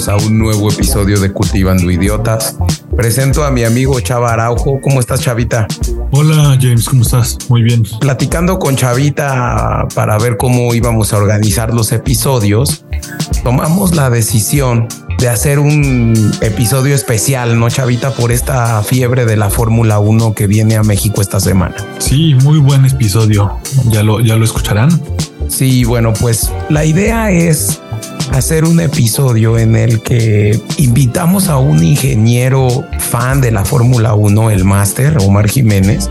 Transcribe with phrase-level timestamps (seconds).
[0.00, 2.56] Bienvenidos a un nuevo episodio de Cultivando Idiotas.
[2.96, 4.80] Presento a mi amigo Chava Araujo.
[4.80, 5.66] ¿Cómo estás, Chavita?
[6.12, 7.36] Hola, James, ¿cómo estás?
[7.50, 7.82] Muy bien.
[8.00, 12.86] Platicando con Chavita para ver cómo íbamos a organizar los episodios,
[13.44, 14.88] tomamos la decisión
[15.18, 18.14] de hacer un episodio especial, ¿no, Chavita?
[18.14, 21.76] Por esta fiebre de la Fórmula 1 que viene a México esta semana.
[21.98, 23.58] Sí, muy buen episodio.
[23.90, 24.98] ¿Ya lo, ya lo escucharán?
[25.48, 27.80] Sí, bueno, pues la idea es
[28.32, 34.50] hacer un episodio en el que invitamos a un ingeniero fan de la Fórmula 1,
[34.50, 36.10] el máster Omar Jiménez.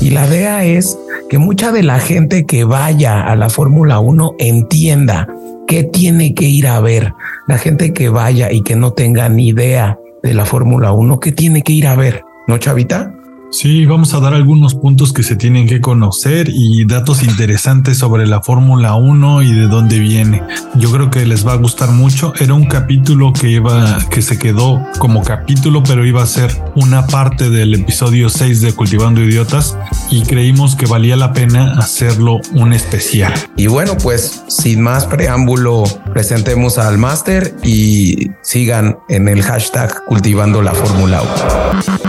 [0.00, 0.98] Y la idea es
[1.30, 5.28] que mucha de la gente que vaya a la Fórmula 1 entienda
[5.66, 7.14] qué tiene que ir a ver.
[7.46, 11.32] La gente que vaya y que no tenga ni idea de la Fórmula 1, qué
[11.32, 12.22] tiene que ir a ver.
[12.46, 13.15] ¿No, Chavita?
[13.50, 18.26] Sí, vamos a dar algunos puntos que se tienen que conocer y datos interesantes sobre
[18.26, 20.42] la Fórmula 1 y de dónde viene.
[20.74, 22.32] Yo creo que les va a gustar mucho.
[22.40, 27.06] Era un capítulo que iba, que se quedó como capítulo, pero iba a ser una
[27.06, 29.78] parte del episodio 6 de Cultivando Idiotas
[30.10, 33.32] y creímos que valía la pena hacerlo un especial.
[33.56, 40.62] Y bueno, pues sin más preámbulo, presentemos al máster y sigan en el hashtag Cultivando
[40.62, 42.06] la Fórmula 1.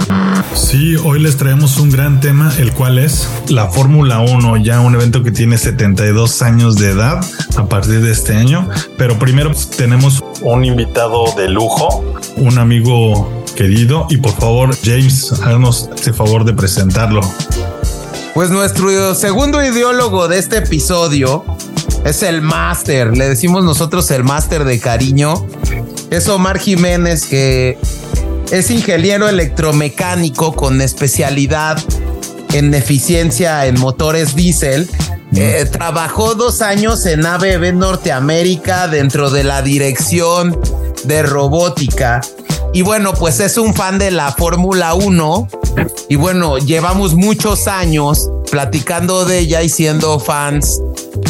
[0.53, 5.23] Sí, hoy traemos un gran tema, el cual es la Fórmula 1, ya un evento
[5.23, 7.19] que tiene 72 años de edad
[7.57, 8.69] a partir de este año.
[8.97, 12.05] Pero primero pues, tenemos un invitado de lujo,
[12.37, 14.07] un amigo querido.
[14.09, 17.21] Y por favor, James, háganos ese favor de presentarlo.
[18.33, 21.43] Pues nuestro segundo ideólogo de este episodio
[22.05, 23.17] es el máster.
[23.17, 25.45] Le decimos nosotros el máster de cariño.
[26.09, 27.77] Es Omar Jiménez, que
[28.51, 31.77] es ingeniero electromecánico con especialidad
[32.53, 34.89] en eficiencia en motores diésel.
[35.35, 40.59] Eh, trabajó dos años en ABB Norteamérica dentro de la dirección
[41.03, 42.21] de robótica.
[42.73, 45.47] Y bueno, pues es un fan de la Fórmula 1.
[46.09, 50.81] Y bueno, llevamos muchos años platicando de ella y siendo fans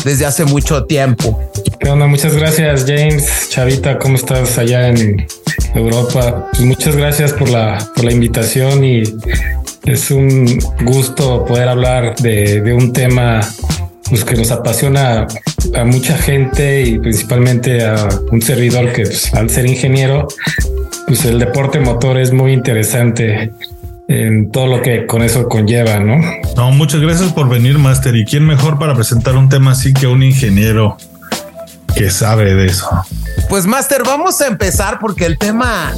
[0.06, 1.40] desde hace mucho tiempo.
[1.80, 2.08] ¿Qué onda?
[2.08, 3.50] Muchas gracias, James.
[3.50, 5.28] Chavita, ¿cómo estás allá en
[5.80, 6.50] Europa?
[6.52, 9.04] Pues muchas gracias por la, por la invitación y
[9.86, 13.42] es un gusto poder hablar de, de un tema
[14.10, 15.28] pues, que nos apasiona
[15.76, 20.28] a mucha gente y principalmente a un servidor que pues, al ser ingeniero,
[21.08, 23.52] pues el deporte motor es muy interesante
[24.08, 26.18] en todo lo que con eso conlleva, ¿no?
[26.56, 28.16] No, muchas gracias por venir, Master.
[28.16, 30.98] ¿Y quién mejor para presentar un tema así que un ingeniero?
[31.98, 32.88] que sabe de eso.
[33.50, 35.94] Pues Master, vamos a empezar porque el tema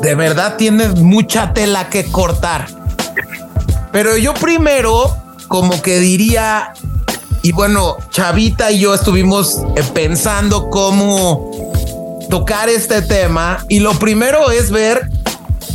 [0.00, 2.66] de verdad tiene mucha tela que cortar.
[3.92, 5.14] Pero yo primero,
[5.46, 6.72] como que diría,
[7.42, 11.50] y bueno, Chavita y yo estuvimos eh, pensando cómo
[12.30, 13.64] tocar este tema.
[13.68, 15.10] Y lo primero es ver,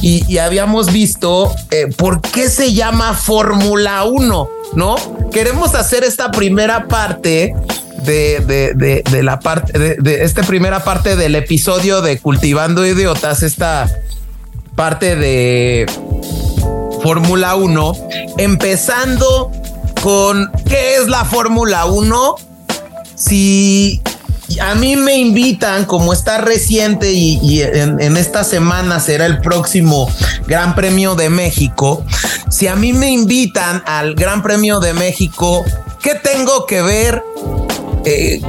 [0.01, 4.95] y, habíamos visto, eh, por qué se llama Fórmula 1, ¿no?
[5.31, 7.55] Queremos hacer esta primera parte
[8.03, 13.89] de, de, la parte de, de, esta primera parte del episodio de Cultivando Idiotas, esta
[14.75, 15.85] parte de
[17.01, 17.93] Fórmula 1,
[18.37, 19.51] empezando
[20.01, 22.35] con qué es la Fórmula 1.
[23.15, 24.01] Si
[24.59, 30.09] a mí me invitan, como está reciente y, en, esta semana será el próximo
[30.47, 32.03] Gran Premio de México,
[32.49, 35.63] si a mí me invitan al Gran Premio de México,
[36.01, 37.23] ¿qué tengo que ver
[38.05, 38.41] eh,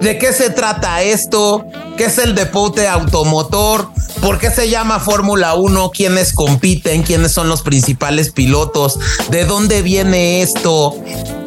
[0.00, 1.66] ¿De qué se trata esto?
[1.96, 3.90] ¿Qué es el deporte automotor?
[4.22, 5.90] ¿Por qué se llama Fórmula 1?
[5.90, 7.02] ¿Quiénes compiten?
[7.02, 8.98] ¿Quiénes son los principales pilotos?
[9.30, 10.96] ¿De dónde viene esto?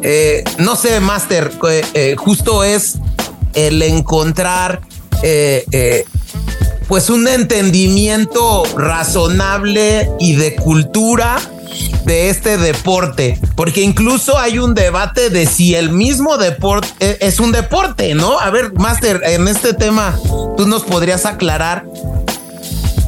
[0.02, 1.52] Eh, no sé, Master,
[1.94, 2.98] eh, justo es
[3.54, 4.80] el encontrar
[6.88, 11.38] pues un entendimiento razonable y de cultura
[12.04, 16.88] de este deporte, porque incluso hay un debate de si el mismo deporte
[17.26, 18.38] es un deporte, ¿no?
[18.38, 20.18] A ver, Master, en este tema,
[20.56, 21.84] tú nos podrías aclarar.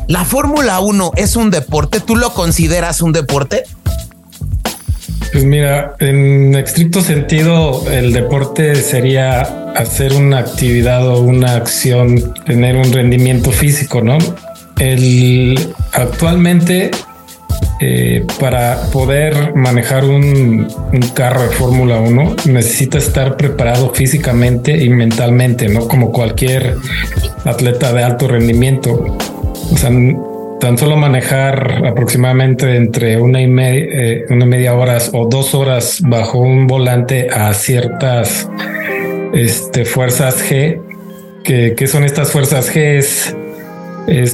[0.08, 2.00] ¿La Fórmula 1 es un deporte?
[2.00, 3.64] ¿Tú lo consideras un deporte?
[5.32, 9.40] Pues mira, en estricto sentido, el deporte sería
[9.76, 14.16] hacer una actividad o una acción, tener un rendimiento físico, ¿no?
[14.78, 16.90] El actualmente
[17.80, 20.68] eh, para poder manejar un,
[21.14, 26.76] carro de Fórmula 1 necesita estar preparado físicamente y mentalmente, no como cualquier
[27.44, 29.16] atleta de alto rendimiento.
[29.72, 29.90] O sea,
[30.60, 36.00] tan solo manejar aproximadamente entre una y media, eh, una media horas o dos horas
[36.02, 38.48] bajo un volante a ciertas
[39.34, 40.80] este, fuerzas G
[41.46, 42.98] ¿Qué son estas fuerzas G?
[42.98, 43.36] Es,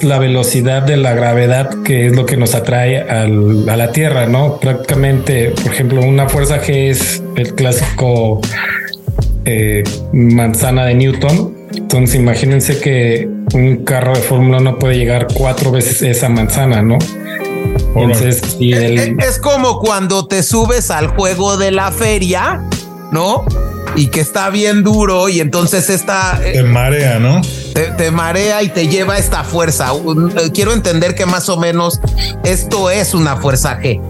[0.02, 4.58] la velocidad de la gravedad que es lo que nos atrae a la Tierra, ¿no?
[4.58, 8.40] Prácticamente, por ejemplo, una fuerza G es el clásico
[9.44, 9.82] eh,
[10.12, 11.56] manzana de Newton.
[11.74, 16.98] Entonces imagínense que un carro de Fórmula 1 puede llegar cuatro veces esa manzana, ¿no?
[17.94, 22.62] Entonces, es como cuando te subes al juego de la feria,
[23.10, 23.44] ¿no?
[23.94, 26.40] y que está bien duro y entonces está...
[26.44, 27.40] Eh, te marea, ¿no?
[27.72, 29.92] Te, marea y te lleva esta fuerza.
[29.92, 32.00] Eh, quiero entender que más o menos
[32.44, 34.00] esto es una fuerza G.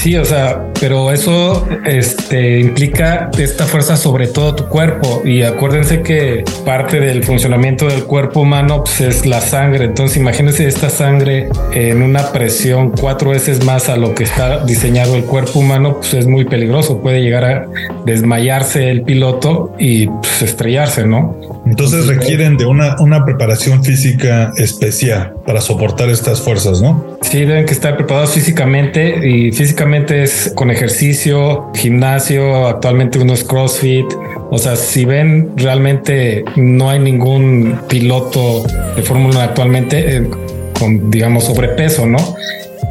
[0.00, 5.20] Sí, o sea, pero eso este, implica esta fuerza sobre todo tu cuerpo.
[5.26, 9.84] Y acuérdense que parte del funcionamiento del cuerpo humano pues, es la sangre.
[9.84, 15.16] Entonces, imagínense esta sangre en una presión cuatro veces más a lo que está diseñado
[15.16, 17.02] el cuerpo humano, pues es muy peligroso.
[17.02, 17.66] Puede llegar a
[18.06, 21.36] desmayarse el piloto y pues, estrellarse, ¿no?
[21.66, 27.18] Entonces requieren de una, una preparación física especial para soportar estas fuerzas, ¿no?
[27.20, 33.44] Sí, deben que estar preparados físicamente y físicamente es con ejercicio, gimnasio, actualmente uno es
[33.44, 34.06] CrossFit.
[34.50, 38.64] O sea, si ven, realmente no hay ningún piloto
[38.96, 40.30] de Fórmula actualmente eh,
[40.78, 42.18] con, digamos, sobrepeso, ¿no?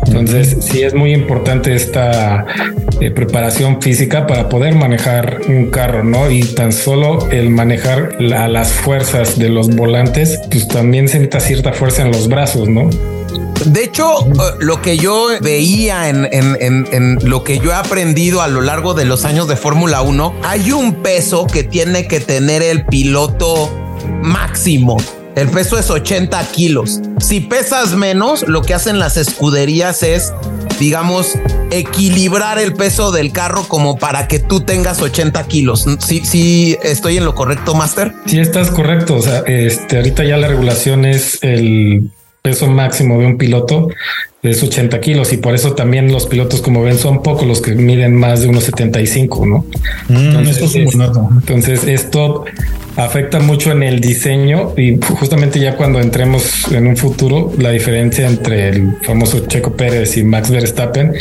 [0.08, 2.46] Entonces, sí es muy importante esta
[3.00, 6.32] eh, preparación física para poder manejar un carro, ¿no?
[6.32, 11.74] Y tan solo el manejar las fuerzas de los volantes, pues también se necesita cierta
[11.74, 12.90] fuerza en los brazos, ¿no?
[13.66, 18.62] De hecho, eh, lo que yo veía en, lo que yo he aprendido a lo
[18.62, 22.86] largo de los años de Fórmula 1, hay un peso que tiene que tener el
[22.86, 23.70] piloto
[24.22, 24.98] máximo.
[25.36, 27.02] El peso es 80 kilos.
[27.20, 30.34] Si pesas menos, lo que hacen las escuderías es,
[30.80, 31.34] digamos,
[31.72, 35.86] equilibrar el peso del carro como para que tú tengas 80 kilos.
[36.06, 38.14] Sí, sí, estoy en lo correcto, Master.
[38.26, 39.16] Sí, estás correcto.
[39.16, 42.10] O sea, este, ahorita ya la regulación es el
[42.42, 43.90] peso máximo de un piloto
[44.42, 47.76] es 80 kilos y por eso también los pilotos como ven son pocos los que
[47.76, 49.66] miden más de unos 75, ¿no?
[50.08, 52.46] Mm, entonces, entonces esto
[52.96, 58.28] afecta mucho en el diseño y justamente ya cuando entremos en un futuro la diferencia
[58.28, 61.14] entre el famoso Checo Pérez y Max Verstappen,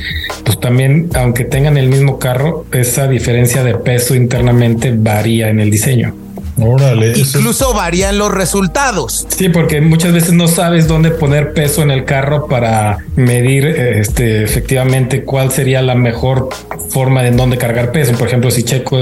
[0.45, 5.71] pues también aunque tengan el mismo carro, esa diferencia de peso internamente varía en el
[5.71, 6.15] diseño.
[6.61, 7.13] Órale.
[7.17, 9.27] Incluso varían los resultados.
[9.29, 14.43] Sí, porque muchas veces no sabes dónde poner peso en el carro para medir este,
[14.43, 16.49] efectivamente cuál sería la mejor
[16.91, 18.13] forma de dónde cargar peso.
[18.13, 18.99] Por ejemplo, si Checo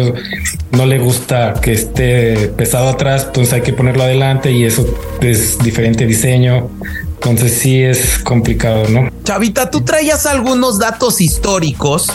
[0.72, 4.86] no le gusta que esté pesado atrás, entonces hay que ponerlo adelante y eso
[5.20, 6.68] es diferente diseño.
[7.14, 9.10] Entonces sí es complicado, ¿no?
[9.24, 12.12] Chavita, tú traías algunos datos históricos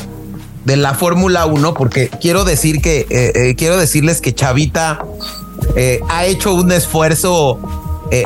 [0.65, 5.03] de la Fórmula 1, porque quiero decir que eh, eh, quiero decirles que Chavita
[5.75, 7.59] eh, ha hecho un esfuerzo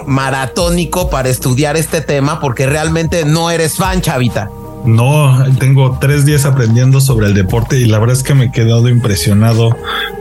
[0.08, 4.50] maratónico para estudiar este tema, porque realmente no eres fan, Chavita.
[4.86, 8.52] No, tengo tres días aprendiendo sobre el deporte y la verdad es que me he
[8.52, 9.76] quedado impresionado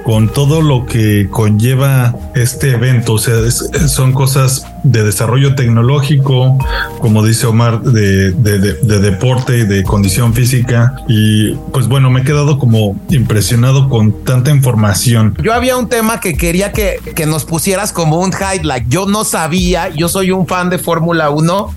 [0.05, 3.15] con todo lo que conlleva este evento.
[3.15, 6.59] O sea, son cosas de desarrollo tecnológico,
[7.01, 10.95] como dice Omar, de, de, deporte y de condición física.
[11.09, 15.37] Y pues bueno, me he quedado como impresionado con tanta información.
[15.43, 18.89] Yo había un tema que quería que, que nos pusieras como un highlight.
[18.89, 21.75] Yo no sabía, yo soy un fan de Fórmula 1,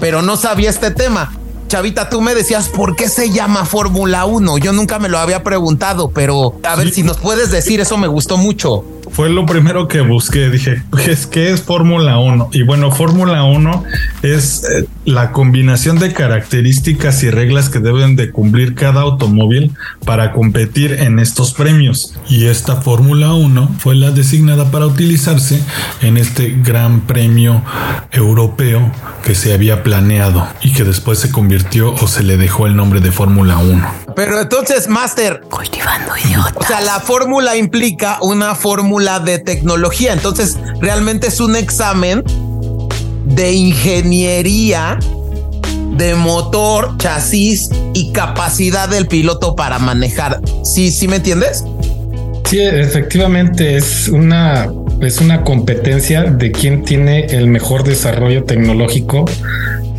[0.00, 1.32] pero no sabía este tema.
[1.68, 4.56] Chavita, tú me decías por qué se llama Fórmula 1.
[4.56, 8.08] Yo nunca me lo había preguntado, pero a ver si nos puedes decir, eso me
[8.08, 10.50] gustó mucho fue lo primero que busqué.
[10.50, 12.50] Dije, pues, ¿qué es Fórmula 1?
[12.52, 13.84] Y bueno, Fórmula 1
[14.22, 19.72] es eh, la combinación de características y reglas que deben de cumplir cada automóvil
[20.04, 22.14] para competir en estos premios.
[22.28, 25.62] Y esta Fórmula 1 fue la designada para utilizarse
[26.02, 27.62] en este Gran Premio
[28.12, 32.76] Europeo que se había planeado y que después se convirtió o se le dejó el
[32.76, 33.88] nombre de Fórmula 1.
[34.14, 36.56] Pero entonces, Master, cultivando idiotas.
[36.56, 40.12] O sea, la fórmula implica una fórmula de tecnología.
[40.12, 42.24] Entonces, realmente es un examen
[43.24, 44.98] de ingeniería
[45.96, 50.40] de motor, chasis y capacidad del piloto para manejar.
[50.64, 51.64] ¿Sí, sí me entiendes?
[52.44, 54.68] Sí, efectivamente es una
[55.00, 59.26] es una competencia de quién tiene el mejor desarrollo tecnológico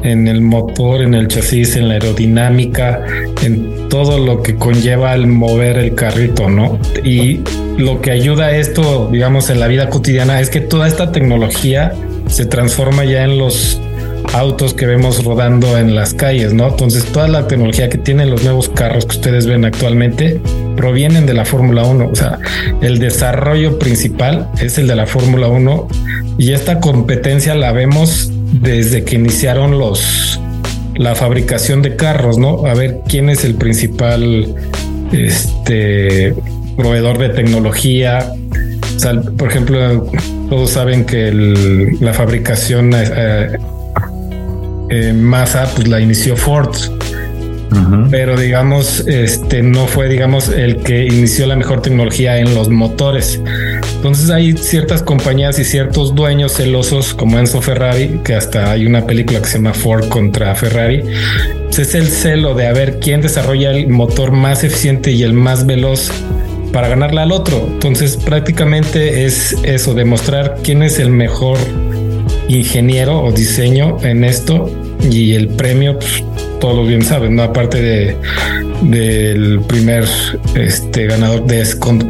[0.04, 3.06] en el motor, en el chasis, en la aerodinámica,
[3.42, 6.80] en todo lo que conlleva el mover el carrito, ¿no?
[7.04, 7.42] Y
[7.80, 11.94] lo que ayuda esto, digamos, en la vida cotidiana es que toda esta tecnología
[12.28, 13.80] se transforma ya en los
[14.34, 16.68] autos que vemos rodando en las calles, ¿no?
[16.68, 20.42] Entonces, toda la tecnología que tienen los nuevos carros que ustedes ven actualmente
[20.76, 22.10] provienen de la Fórmula 1.
[22.10, 22.38] O sea,
[22.82, 25.88] el desarrollo principal es el de la Fórmula 1
[26.38, 30.38] y esta competencia la vemos desde que iniciaron los
[30.96, 32.66] la fabricación de carros, ¿no?
[32.66, 34.54] A ver quién es el principal
[35.14, 36.36] este
[36.78, 38.34] proveedor de tecnología.
[39.38, 40.10] por ejemplo,
[40.50, 41.32] todos saben que
[42.00, 43.58] la fabricación eh,
[44.90, 46.76] en masa pues la inició Ford
[48.10, 53.40] pero digamos, este no fue, digamos, el que inició la mejor tecnología en los motores.
[53.96, 59.06] Entonces hay ciertas compañías y ciertos dueños celosos como Enzo Ferrari, que hasta hay una
[59.06, 61.04] película que se llama Ford contra Ferrari.
[61.70, 65.66] es el celo de a ver quién desarrolla el motor más eficiente y el más
[65.66, 66.12] veloz
[66.72, 67.58] para ganarle al otro.
[67.68, 71.58] Entonces prácticamente es eso, demostrar quién es el mejor
[72.48, 74.72] ingeniero o diseño en esto
[75.10, 76.24] y el premio pues,
[76.60, 77.44] todos bien saben, ¿no?
[77.44, 78.18] Aparte de
[78.82, 80.06] del primer
[80.56, 81.66] este ganador de,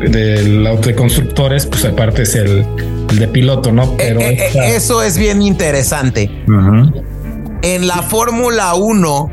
[0.10, 2.66] del auto de constructores, pues aparte es el,
[3.13, 3.96] de piloto, ¿no?
[3.98, 6.30] Pero eh, eh, eso es bien interesante.
[7.62, 9.32] En la Fórmula 1,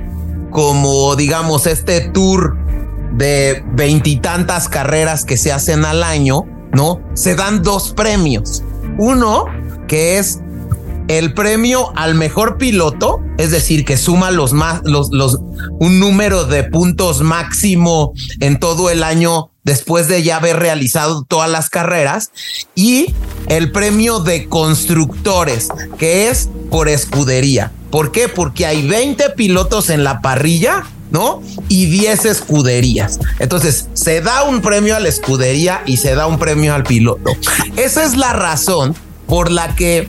[0.50, 2.56] como digamos este tour
[3.16, 7.00] de veintitantas carreras que se hacen al año, ¿no?
[7.14, 8.62] Se dan dos premios.
[8.98, 9.46] Uno
[9.88, 10.40] que es
[11.08, 15.38] el premio al mejor piloto, es decir, que suma los más, los, los,
[15.78, 21.50] un número de puntos máximo en todo el año después de ya haber realizado todas
[21.50, 22.30] las carreras,
[22.76, 23.12] y
[23.48, 25.68] el premio de constructores,
[25.98, 27.72] que es por escudería.
[27.90, 28.28] ¿Por qué?
[28.28, 31.42] Porque hay 20 pilotos en la parrilla ¿no?
[31.68, 33.18] Y 10 escuderías.
[33.38, 37.32] Entonces, se da un premio a la escudería y se da un premio al piloto.
[37.76, 38.94] Esa es la razón
[39.26, 40.06] por la que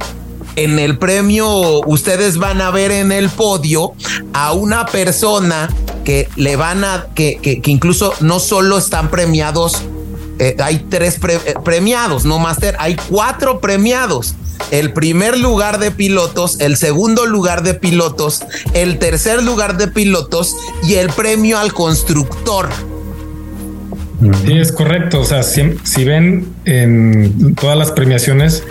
[0.55, 3.93] en el premio ustedes van a ver en el podio
[4.33, 5.69] a una persona
[6.03, 9.83] que le van a, que, que, incluso no solo están premiados,
[10.39, 14.33] eh, hay tres eh, premiados, no máster, hay cuatro premiados.
[14.71, 20.55] El primer lugar de pilotos, el segundo lugar de pilotos, el tercer lugar de pilotos
[20.83, 22.69] y el premio al constructor.
[24.45, 25.21] Sí, es correcto.
[25.21, 28.63] O sea, si, ven en todas las premiaciones,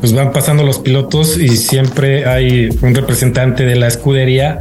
[0.00, 4.60] pues van pasando los pilotos y siempre hay un representante de la escudería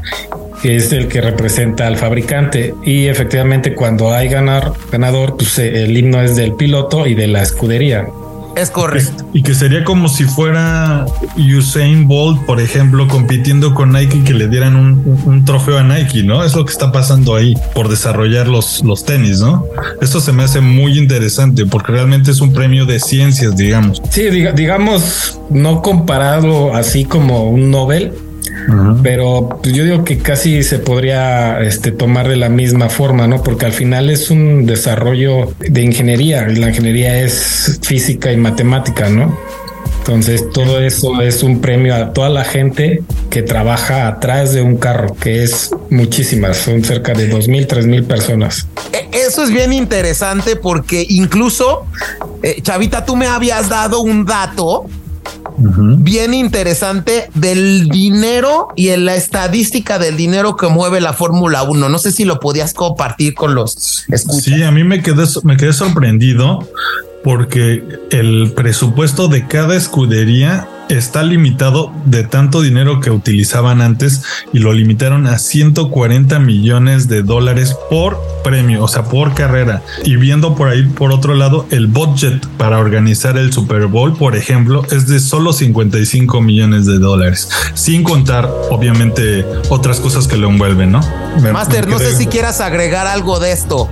[0.62, 5.84] que es el que representa al fabricante y efectivamente cuando hay ganar, ganador, pues eh,
[5.84, 8.08] el himno es del piloto y de la escudería.
[8.56, 9.26] Es correcto.
[9.34, 11.06] Y que sería como si fuera
[11.36, 16.44] Usain Bolt, por ejemplo, compitiendo con Nike que le dieran un, trofeo a Nike, ¿no?
[16.44, 19.66] Es lo que está pasando ahí por desarrollar los, los tenis, ¿no?
[20.02, 24.02] Esto se me hace muy interesante porque realmente es un premio de ciencias, digamos.
[24.10, 28.14] Sí, digamos, no comparado así como un Nobel,
[29.02, 33.42] pero pues, yo digo que casi se podría este, tomar de la misma forma, ¿no?
[33.44, 36.48] Porque al final es un desarrollo de ingeniería.
[36.48, 39.38] La ingeniería es física y matemática, ¿no?
[40.00, 44.76] Entonces todo eso es un premio a toda la gente que trabaja atrás de un
[44.76, 48.68] carro, que es muchísimas, son cerca de dos mil, tres mil personas.
[48.92, 51.86] E, eso es bien interesante porque incluso,
[52.42, 54.88] eh, Chavita, tú me habías dado un dato
[55.58, 61.90] bien interesante del dinero y en la estadística del dinero que mueve la Fórmula 1.
[61.90, 64.44] No sé si lo podías compartir con los escuchas.
[64.44, 66.68] Sí, a mí me quedé, me quedé sorprendido
[67.24, 74.60] porque el presupuesto de cada escudería está limitado de tanto dinero que utilizaban antes y
[74.60, 79.82] lo limitaron a 140 millones de dólares por premio, o sea, por carrera.
[80.04, 84.36] Y viendo por ahí, por otro lado, el budget para organizar el Super Bowl, por
[84.36, 90.50] ejemplo, es de solo 55 millones de dólares, sin contar, obviamente, otras cosas que lo
[90.50, 91.02] envuelven, ¿no?
[91.52, 93.90] Master, no sé si quieras agregar algo de esto.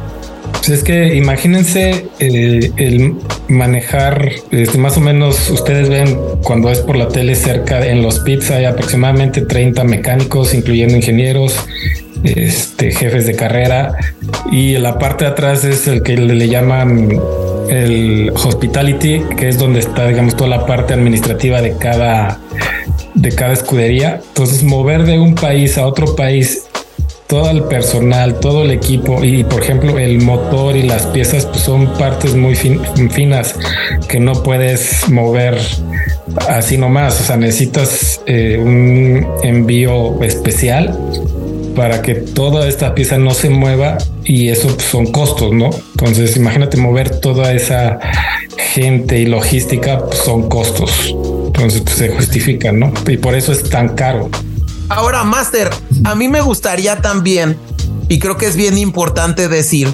[0.51, 3.15] Pues es que imagínense eh, el
[3.47, 8.19] manejar, este, más o menos ustedes ven cuando es por la tele cerca en los
[8.19, 11.55] pits hay aproximadamente 30 mecánicos, incluyendo ingenieros,
[12.23, 13.95] este, jefes de carrera
[14.51, 17.09] y la parte de atrás es el que le, llaman
[17.69, 22.39] el hospitality, que es donde está, digamos, toda la parte administrativa de cada
[23.13, 24.21] de cada escudería.
[24.27, 26.63] Entonces, mover de un país a otro país
[27.31, 31.61] todo el personal, todo el equipo y por ejemplo el motor y las piezas pues
[31.61, 33.55] son partes muy finas
[34.09, 35.57] que no puedes mover
[36.49, 40.93] así nomás, o sea, necesitas eh, un envío especial
[41.73, 45.69] para que toda esta pieza no se mueva y eso pues, son costos, ¿no?
[45.91, 47.97] Entonces imagínate mover toda esa
[48.57, 51.15] gente y logística, pues, son costos.
[51.45, 52.93] Entonces pues, se justifican, ¿no?
[53.07, 54.29] Y por eso es tan caro.
[54.91, 55.69] Ahora, Master,
[56.03, 57.57] a mí me gustaría también,
[58.09, 59.93] y creo que es bien importante decir,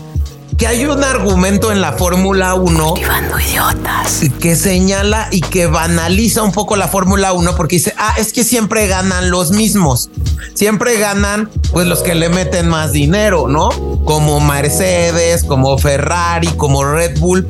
[0.58, 4.22] que hay un argumento en la Fórmula 1 idiotas.
[4.40, 8.44] que señala y que banaliza un poco la Fórmula 1 porque dice, ah, es que
[8.44, 10.10] siempre ganan los mismos.
[10.56, 13.70] Siempre ganan pues los que le meten más dinero, ¿no?
[14.04, 17.48] Como Mercedes, como Ferrari, como Red Bull.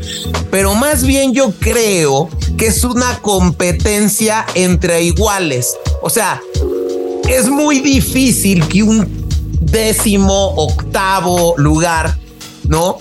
[0.51, 2.27] Pero más bien yo creo
[2.57, 5.77] que es una competencia entre iguales.
[6.01, 6.41] O sea,
[7.27, 9.27] es muy difícil que un
[9.61, 12.17] décimo octavo lugar
[12.67, 12.99] ¿no?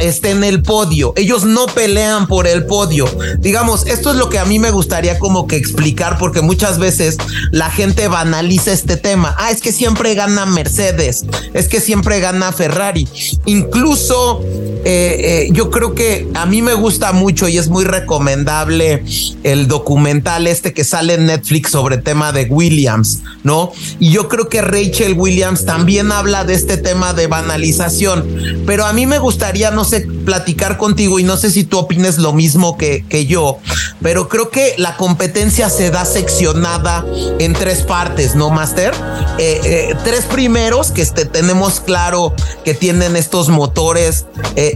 [0.00, 1.12] Esté en el podio.
[1.16, 3.06] Ellos no pelean por el podio.
[3.38, 7.16] Digamos, esto es lo que a mí me gustaría como que explicar porque muchas veces
[7.50, 9.34] la gente banaliza este tema.
[9.38, 13.08] Ah, es que siempre gana Mercedes, es que siempre gana Ferrari.
[13.46, 14.42] Incluso
[14.86, 19.02] eh, eh, yo creo que a mí me gusta mucho y es muy recomendable
[19.42, 23.72] el documental este que sale en Netflix sobre tema de Williams, ¿no?
[23.98, 28.92] Y yo creo que Rachel Williams también habla de este tema de banalización, pero a
[28.92, 32.76] mí me gustaría, no sé, platicar contigo y no sé si tú opines lo mismo
[32.76, 33.58] que, que yo,
[34.02, 37.04] pero creo que la competencia se da seccionada
[37.38, 38.92] en tres partes, ¿no, Master?
[39.38, 44.26] Eh, tres primeros que este, tenemos claro que tienen estos motores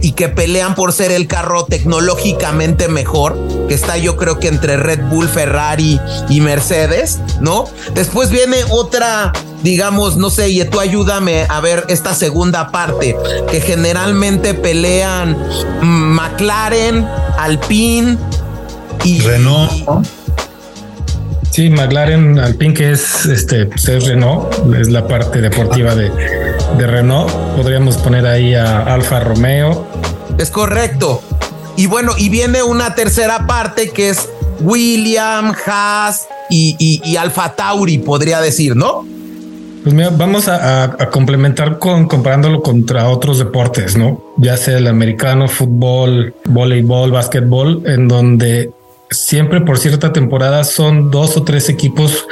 [0.01, 4.77] y que pelean por ser el carro tecnológicamente mejor, que está yo creo que entre
[4.77, 7.65] Red Bull, Ferrari y Mercedes, ¿no?
[7.93, 9.31] Después viene otra,
[9.63, 13.15] digamos, no sé, y tú ayúdame a ver esta segunda parte,
[13.49, 15.35] que generalmente pelean
[15.81, 17.03] McLaren,
[17.39, 18.17] Alpine
[19.03, 20.05] y Renault.
[21.49, 26.11] Sí, McLaren Alpine, que es este, pues es Renault, es la parte deportiva de,
[26.77, 27.31] de Renault.
[27.55, 29.87] Podríamos poner ahí a Alfa Romeo.
[30.37, 31.23] Es correcto.
[31.75, 34.29] Y bueno, y viene una tercera parte que es
[34.59, 39.03] William, Haas y, Alfa Tauri, podría decir, ¿no?
[39.81, 44.28] Pues mira, vamos a, complementar con comparándolo contra otros deportes, ¿no?
[44.39, 48.71] Ya sea el americano, fútbol, voleibol, básquetbol, en donde
[49.11, 52.25] siempre por cierta temporada son dos o tres equipos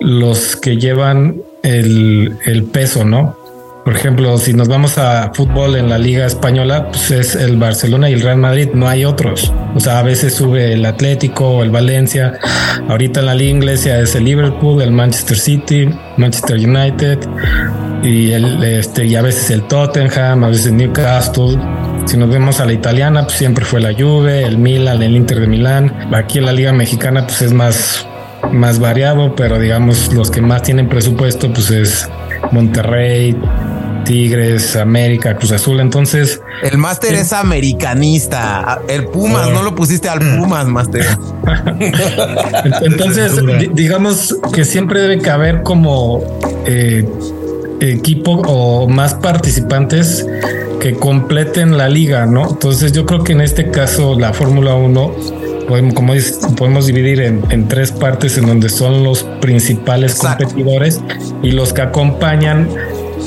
[0.00, 3.36] los que llevan el, el peso, ¿no?
[3.84, 8.10] Por ejemplo, si nos vamos a fútbol en la Liga Española, pues es el Barcelona
[8.10, 9.52] y el Real Madrid, no hay otros.
[9.74, 12.38] O sea, a veces sube el Atlético o el Valencia.
[12.88, 17.18] Ahorita en la Liga Inglesa es el Liverpool, el Manchester City, Manchester United
[18.02, 21.58] y, el, este, y a veces el Tottenham, a veces Newcastle.
[22.06, 25.40] Si nos vemos a la italiana, pues siempre fue la Juve, el Milan, el Inter
[25.40, 26.08] de Milán.
[26.14, 28.06] Aquí en la Liga Mexicana, pues es más,
[28.52, 32.08] más variado, pero digamos los que más tienen presupuesto, pues es
[32.52, 33.36] Monterrey,
[34.04, 35.80] Tigres, América, Cruz Azul.
[35.80, 38.80] Entonces, el máster es americanista.
[38.88, 41.06] El Pumas, no lo pusiste al Pumas, máster.
[42.82, 43.40] Entonces,
[43.74, 46.22] digamos que siempre debe caber como
[46.66, 47.06] eh,
[47.80, 50.26] equipo o más participantes
[50.80, 52.48] que completen la liga, ¿no?
[52.50, 55.14] Entonces, yo creo que en este caso la Fórmula 1
[55.68, 56.14] podemos, como
[56.56, 61.00] podemos dividir en, tres partes en donde son los principales competidores
[61.42, 62.68] y los que acompañan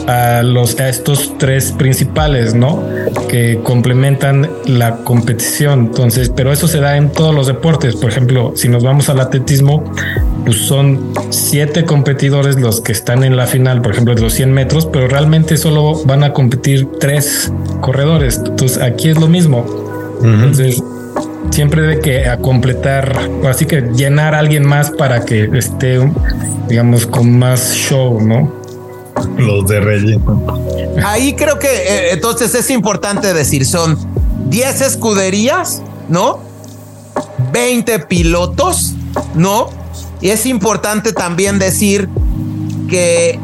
[0.08, 2.84] a los a estos tres principales, ¿no?
[3.30, 5.88] Que complementan la competición.
[5.88, 7.96] Entonces, pero eso se da en todos los deportes.
[7.96, 9.84] Por ejemplo, si nos vamos al atletismo,
[10.46, 14.52] pues son siete competidores los que están en la final, por ejemplo, de los 100
[14.54, 17.52] metros, pero realmente solo van a competir tres
[17.82, 18.38] corredores.
[18.38, 19.66] Entonces, aquí es lo mismo.
[20.22, 20.82] Entonces,
[21.52, 26.00] siempre debe que a completar, así que llenar a alguien más para que esté,
[26.68, 28.52] digamos, con más show, ¿no?
[29.38, 30.66] Los de relleno.
[31.06, 33.98] Ahí creo que eh, entonces es importante decir, son
[34.50, 36.40] 10 escuderías, ¿no?
[37.52, 38.94] 20 pilotos,
[39.36, 39.70] ¿no?
[40.24, 42.08] Y es importante también decir
[42.90, 43.38] que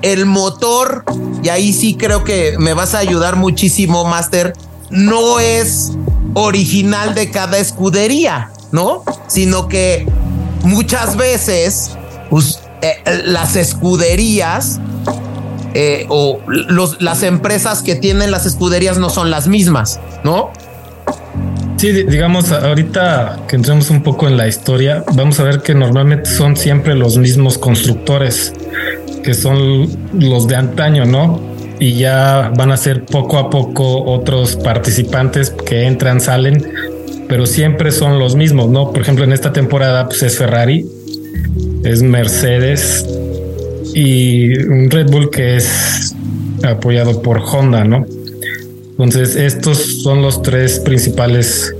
[0.00, 1.04] el motor,
[1.42, 4.52] y ahí sí creo que me vas a ayudar muchísimo, Master,
[4.90, 5.90] no es
[6.34, 9.02] original de cada escudería, ¿no?
[9.26, 10.06] Sino que
[10.62, 11.96] muchas veces
[12.30, 14.78] pues, eh, las escuderías
[15.74, 16.38] eh, o
[17.00, 20.52] las empresas que tienen las escuderías no son las mismas, ¿no?
[21.84, 26.30] Sí, digamos, ahorita que entremos un poco en la historia, vamos a ver que normalmente
[26.30, 28.54] son siempre los mismos constructores,
[29.22, 29.86] que son
[30.18, 31.42] los de antaño, ¿no?
[31.78, 36.66] Y ya van a ser poco a poco otros participantes que entran, salen,
[37.28, 38.90] pero siempre son los mismos, ¿no?
[38.90, 40.86] Por ejemplo, en esta temporada pues es Ferrari,
[41.82, 43.06] es Mercedes,
[43.92, 46.16] y un Red Bull que es
[46.62, 48.06] apoyado por Honda, ¿no?
[48.98, 51.74] Entonces, estos son los tres principales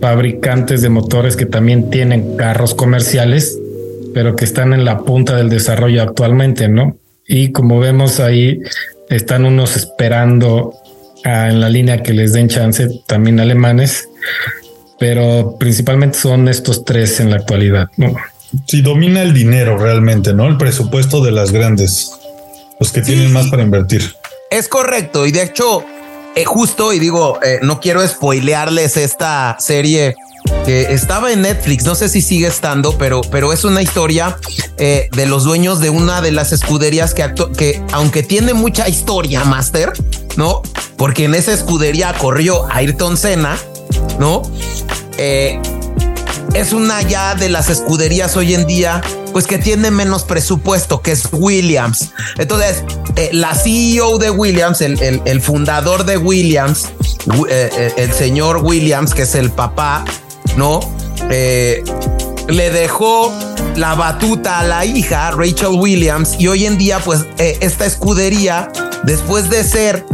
[0.00, 3.58] fabricantes de motores que también tienen carros comerciales,
[4.14, 6.96] pero que están en la punta del desarrollo actualmente, ¿no?
[7.26, 8.60] Y como vemos ahí,
[9.10, 10.74] están unos esperando
[11.24, 14.08] en la línea que les den chance también alemanes,
[14.98, 17.88] pero principalmente son estos tres en la actualidad.
[17.96, 18.14] ¿no?
[18.66, 20.46] Si domina el dinero realmente, ¿no?
[20.46, 22.12] El presupuesto de las grandes,
[22.80, 24.02] los que tienen más para invertir.
[24.50, 25.26] Es correcto.
[25.26, 25.84] Y de hecho,
[26.34, 30.14] eh, justo, y digo, eh, no quiero spoilearles esta serie
[30.64, 34.36] que estaba en Netflix, no sé si sigue estando, pero, pero es una historia
[34.76, 39.44] eh, de los dueños de una de las escuderías que, que aunque tiene mucha historia,
[39.44, 39.92] Master,
[40.36, 40.62] ¿no?
[40.96, 43.58] Porque en esa escudería corrió Ayrton Senna,
[44.18, 44.42] ¿no?
[46.54, 49.02] es una ya de las escuderías hoy en día
[49.38, 52.10] pues que tiene menos presupuesto, que es Williams.
[52.38, 52.82] Entonces,
[53.14, 56.86] eh, la CEO de Williams, el, fundador de Williams,
[57.48, 60.04] eh, eh, el señor Williams, que es el papá,
[60.56, 60.80] ¿no?
[61.28, 63.32] le dejó
[63.76, 68.72] la batuta a la hija, Rachel Williams, y hoy en día, pues, esta escudería,
[69.04, 70.04] después de ser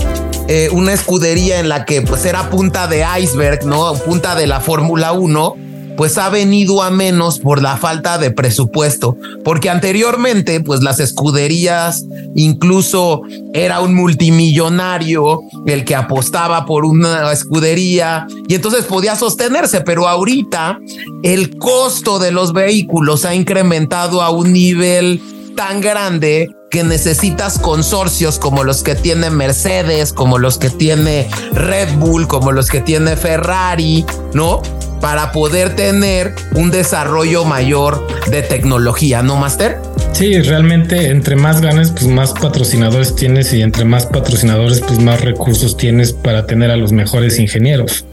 [0.73, 3.95] una escudería en la que pues era punta de iceberg, ¿no?
[3.95, 5.64] Punta de la Fórmula 1,
[5.97, 12.05] pues ha venido a menos por la falta de presupuesto, porque anteriormente pues las escuderías
[12.35, 20.09] incluso era un multimillonario el que apostaba por una escudería y entonces podía sostenerse, pero
[20.09, 20.79] ahorita
[21.23, 25.21] el costo de los vehículos ha incrementado a un nivel
[25.57, 31.99] tan grande que necesitas consorcios como los que tiene Mercedes, como los que tiene Red
[31.99, 34.61] Bull, como los que tiene Ferrari, ¿no?
[35.05, 39.77] Para poder tener un desarrollo mayor de tecnología, ¿no, Master?
[40.15, 45.21] Sí, realmente entre más ganes, pues más patrocinadores tienes y entre más patrocinadores, pues más
[45.21, 48.07] recursos tienes para tener a los mejores ingenieros.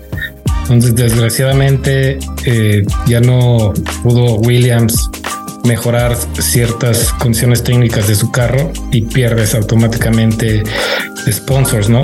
[0.63, 3.71] Entonces, desgraciadamente, eh, ya no
[4.03, 5.09] pudo Williams
[5.63, 10.61] mejorar ciertas condiciones técnicas de su carro y pierdes automáticamente
[11.31, 12.01] sponsors, ¿no?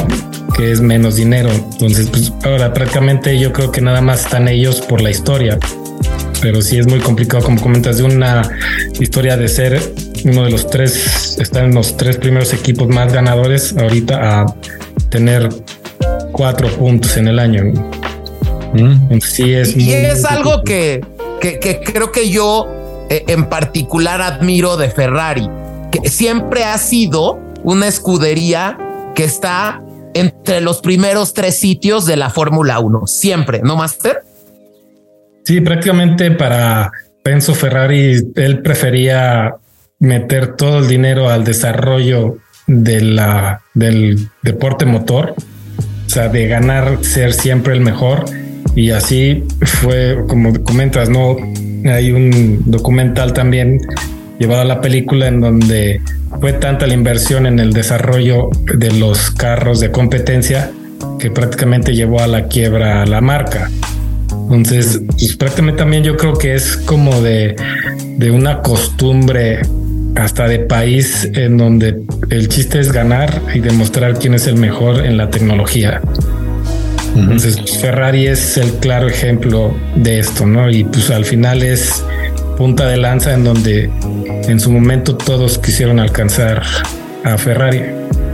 [0.57, 1.49] Que es menos dinero.
[1.51, 5.59] Entonces, pues ahora prácticamente yo creo que nada más están ellos por la historia.
[6.41, 8.41] Pero sí es muy complicado, como comentas, de una
[8.99, 9.81] historia de ser
[10.25, 14.55] uno de los tres, estar en los tres primeros equipos más ganadores ahorita a
[15.09, 15.49] tener
[16.31, 17.63] cuatro puntos en el año.
[18.73, 19.19] Mm.
[19.21, 21.01] Sí es y es algo que,
[21.39, 22.67] que, que creo que yo
[23.09, 25.49] eh, en particular admiro de Ferrari,
[25.91, 28.77] que siempre ha sido una escudería
[29.15, 29.81] que está
[30.19, 34.21] entre los primeros tres sitios de la Fórmula 1, siempre, ¿no, Master?
[35.43, 36.91] Sí, prácticamente para
[37.23, 39.55] Penso Ferrari, él prefería
[39.99, 45.35] meter todo el dinero al desarrollo de del deporte motor,
[46.05, 48.25] o sea, de ganar, ser siempre el mejor.
[48.75, 51.37] Y así fue, como comentas, no
[51.85, 53.79] hay un documental también
[54.39, 56.01] llevado a la película en donde
[56.39, 60.71] fue tanta la inversión en el desarrollo de los carros de competencia
[61.19, 63.69] que prácticamente llevó a la quiebra a la marca.
[64.49, 67.55] Entonces, pues, prácticamente también yo creo que es como de,
[68.17, 69.61] de una costumbre
[70.15, 75.05] hasta de país en donde el chiste es ganar y demostrar quién es el mejor
[75.05, 76.01] en la tecnología.
[77.15, 80.69] Entonces Ferrari es el claro ejemplo de esto, ¿no?
[80.69, 82.03] Y pues al final es
[82.57, 83.89] punta de lanza en donde
[84.47, 86.63] en su momento todos quisieron alcanzar
[87.23, 87.83] a Ferrari.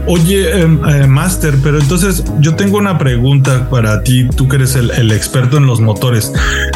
[0.06, 4.76] Oye, em, eh, Master, pero entonces yo tengo una pregunta para ti, tú que eres
[4.76, 6.30] el, experto en los motores.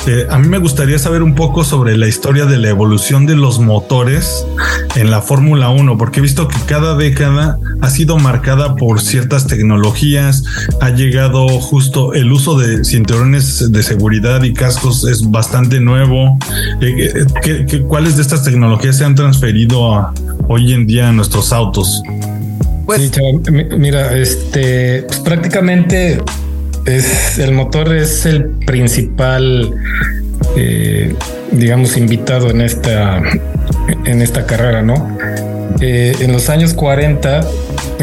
[0.06, 3.36] Eh, a mí me gustaría saber un poco sobre la historia de la evolución de
[3.36, 4.46] los motores
[4.96, 9.46] en la Fórmula 1, porque he visto que cada década ha sido marcada por ciertas
[9.46, 10.44] tecnologías,
[10.80, 16.38] ha llegado justo el uso de cinturones de seguridad y cascos es bastante nuevo.
[16.80, 17.26] Eh,
[17.86, 20.12] cuáles de estas tecnologías se han transferido
[20.48, 22.00] hoy en día a nuestros autos?
[22.88, 23.12] Pues,
[23.77, 26.22] mira, este pues, prácticamente
[26.87, 29.74] es el motor es el principal,
[30.57, 31.14] eh,
[31.53, 33.20] digamos, invitado en esta
[34.07, 35.18] en esta carrera, ¿no?
[35.83, 37.42] Eh, en los años 40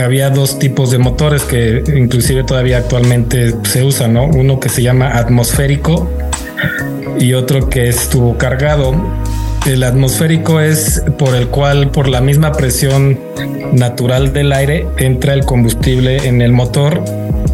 [0.03, 4.25] había dos tipos de motores que inclusive todavía actualmente se usan, ¿no?
[4.25, 6.07] Uno que se llama atmosférico
[7.19, 8.93] y otro que estuvo cargado
[9.65, 13.19] el atmosférico es por el cual, por la misma presión
[13.73, 17.03] natural del aire, entra el combustible en el motor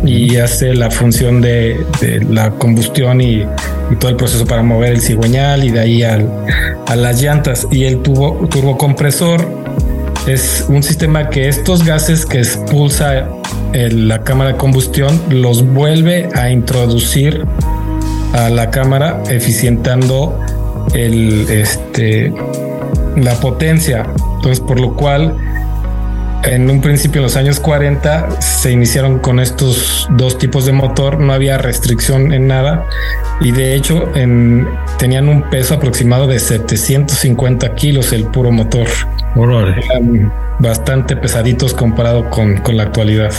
[0.04, 1.86] y hace la función de,
[2.30, 3.46] la combustión y,
[4.00, 7.68] todo el proceso para mover el cigüeñal y de ahí a las llantas.
[7.72, 9.46] Y el tubo, turbocompresor
[10.28, 13.28] es un sistema que estos gases que expulsa
[13.74, 17.46] la cámara de combustión los vuelve a introducir
[18.34, 20.40] a la cámara eficientando
[20.94, 22.34] el, este,
[23.16, 24.06] la potencia.
[24.36, 25.36] Entonces, por lo cual
[26.44, 31.20] en un principio, en los años 40, se iniciaron con estos dos tipos de motor,
[31.20, 32.88] no había restricción en nada
[33.40, 34.68] y de hecho en,
[34.98, 38.88] tenían un peso aproximado de 750 kilos el puro motor.
[39.36, 43.32] Eran bastante pesaditos comparado con, con la actualidad.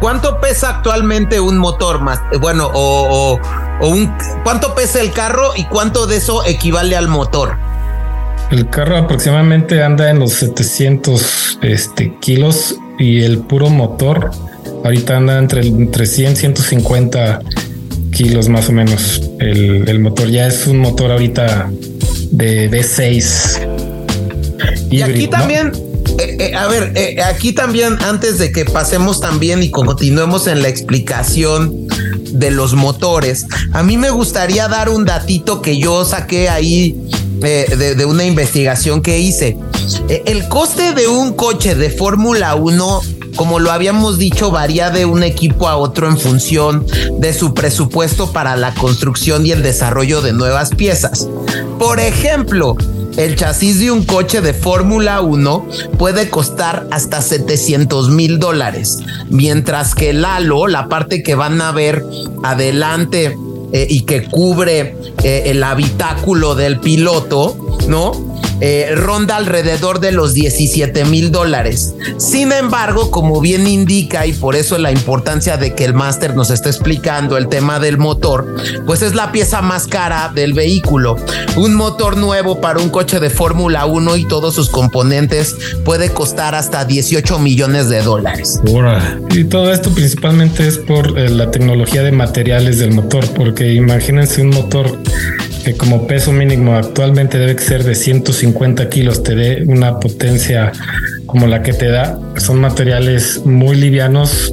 [0.00, 2.20] ¿Cuánto pesa actualmente un motor más?
[2.40, 3.40] Bueno, o, o,
[3.88, 4.12] un
[4.44, 7.56] cuánto pesa el carro y cuánto de eso equivale al motor?
[8.50, 14.30] El carro aproximadamente anda en los 700 este, kilos y el puro motor
[14.84, 17.40] ahorita anda entre, entre 100 150
[18.12, 19.22] kilos más o menos.
[19.40, 21.70] El, motor ya es un motor ahorita
[22.30, 24.88] de V6.
[24.90, 25.72] Y aquí también,
[26.18, 30.62] eh, eh, a ver, eh, aquí también, antes de que pasemos también y continuemos en
[30.62, 31.81] la explicación
[32.32, 36.96] de los motores, a mí me gustaría dar un datito que yo saqué ahí
[37.40, 39.58] de, una investigación que hice.
[40.08, 43.02] Eh, el coste de un coche de Fórmula 1
[43.36, 46.86] como lo habíamos dicho, varía de un equipo a otro en función
[47.18, 51.28] de su presupuesto para la construcción y el desarrollo de nuevas piezas.
[51.78, 52.76] Por ejemplo,
[53.16, 55.66] el chasis de un coche de Fórmula 1
[55.98, 58.98] puede costar hasta 700 mil dólares,
[59.28, 62.04] mientras que el halo, la parte que van a ver
[62.42, 63.36] adelante
[63.72, 68.31] eh, y que cubre eh, el habitáculo del piloto, ¿no?
[68.60, 71.94] Eh, ronda alrededor de los 17 mil dólares.
[72.18, 76.50] Sin embargo, como bien indica y por eso la importancia de que el máster nos
[76.50, 78.54] esté explicando el tema del motor,
[78.86, 81.16] pues es la pieza más cara del vehículo.
[81.56, 86.54] Un motor nuevo para un coche de Fórmula 1 y todos sus componentes puede costar
[86.54, 88.60] hasta 18 millones de dólares.
[89.30, 94.42] Y todo esto principalmente es por eh, la tecnología de materiales del motor, porque imagínense
[94.42, 94.98] un motor
[95.64, 100.72] que como peso mínimo actualmente debe ser de 150 kilos, te dé una potencia
[101.26, 102.18] como la que te da.
[102.36, 104.52] Son materiales muy livianos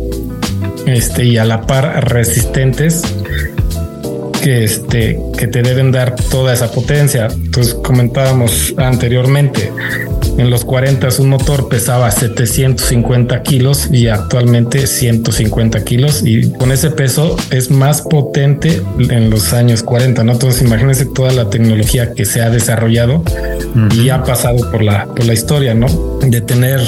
[0.86, 3.02] este, y a la par resistentes
[4.42, 7.28] que, este, que te deben dar toda esa potencia.
[7.28, 9.72] Entonces comentábamos anteriormente,
[10.40, 16.92] en los 40 un motor pesaba 750 kilos y actualmente 150 kilos y con ese
[16.92, 20.32] peso es más potente en los años 40, ¿no?
[20.32, 23.22] Entonces imagínense toda la tecnología que se ha desarrollado
[23.96, 25.88] y ha pasado por la, por la historia, ¿no?
[26.22, 26.80] De tener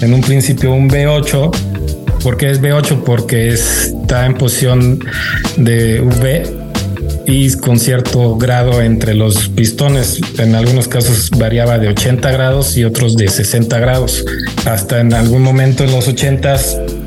[0.00, 1.50] en un principio un V8
[2.22, 3.02] ¿Por qué es V8?
[3.02, 5.00] Porque está en posición
[5.56, 6.59] de V
[7.60, 10.20] con cierto grado entre los pistones.
[10.38, 14.24] En algunos casos variaba de 80 grados y otros de 60 grados.
[14.66, 16.56] Hasta en algún momento en los 80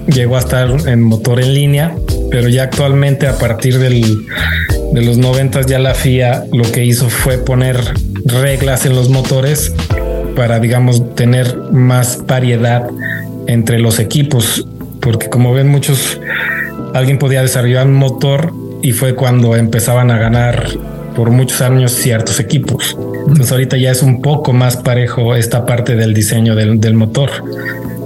[0.08, 1.94] llegó a estar en motor en línea,
[2.32, 4.26] pero ya actualmente a partir del,
[4.94, 7.78] de los 90 ya la FIA lo que hizo fue poner
[8.24, 9.74] reglas en los motores
[10.38, 12.88] para, digamos, tener más variedad
[13.48, 14.66] entre los equipos,
[15.02, 16.18] porque como ven muchos,
[16.94, 20.68] alguien podía desarrollar un motor y fue cuando empezaban a ganar
[21.16, 22.96] por muchos años ciertos equipos.
[23.28, 27.30] Entonces ahorita ya es un poco más parejo esta parte del diseño del, motor.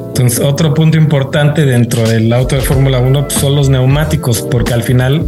[0.09, 4.83] Entonces otro punto importante dentro del auto de Fórmula 1 son los neumáticos, porque al
[4.83, 5.25] final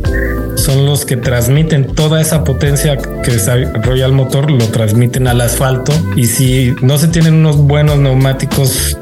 [0.55, 5.93] son los que transmiten toda esa potencia que desarrolla el motor, lo transmiten al asfalto
[6.15, 8.97] y si no se tienen unos buenos neumáticos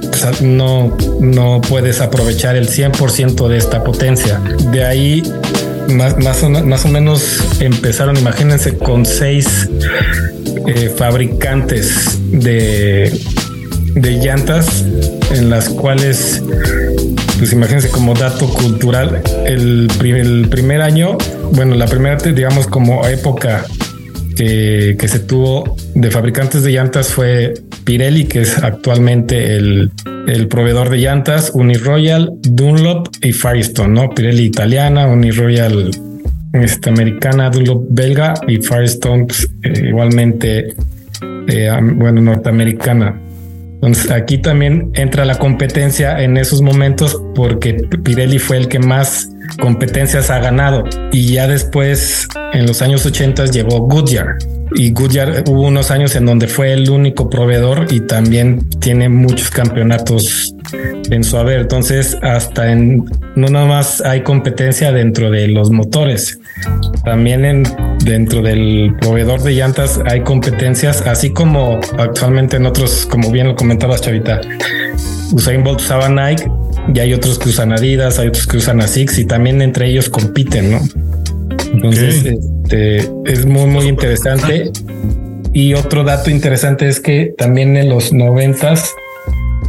[0.00, 4.40] pues, no, no puedes aprovechar el 100% de esta potencia.
[4.70, 5.22] De ahí
[5.90, 9.68] más, más, o, más o menos empezaron, imagínense, con seis
[10.66, 13.12] eh, fabricantes de,
[13.94, 14.84] de llantas
[15.32, 16.42] en las cuales,
[17.38, 21.16] pues imagínense como dato cultural, el, el primer año,
[21.52, 23.64] bueno, la primera, digamos, como época
[24.36, 29.90] que, que, se tuvo de fabricantes de llantas fue Pirelli, que es actualmente el,
[30.26, 34.10] el proveedor de llantas, Uniroyal, Dunlop y Firestone, ¿no?
[34.10, 35.90] Pirelli italiana, Uniroyal
[36.52, 40.74] este, americana, Dunlop belga y Firestone pues, eh, igualmente,
[41.48, 43.18] eh, bueno, norteamericana.
[43.74, 49.30] Entonces aquí también entra la competencia en esos momentos porque Pirelli fue el que más
[49.58, 54.36] competencias ha ganado y ya después en los años 80 llegó Goodyear
[54.74, 59.50] y Goodyear hubo unos años en donde fue el único proveedor y también tiene muchos
[59.50, 60.54] campeonatos
[61.10, 61.60] en su haber.
[61.60, 63.04] Entonces, hasta en
[63.36, 66.38] no nada más hay competencia dentro de los motores,
[67.04, 67.64] también en
[68.04, 73.56] dentro del proveedor de llantas hay competencias, así como actualmente en otros, como bien lo
[73.56, 74.40] comentabas, Chavita.
[75.32, 76.44] Usain Bolt usaba Nike
[76.94, 80.08] y hay otros que usan Adidas, hay otros que usan ASICS y también entre ellos
[80.08, 80.80] compiten, ¿no?
[81.72, 84.70] Entonces, este, es muy, muy interesante.
[85.52, 88.94] Y otro dato interesante es que también en los noventas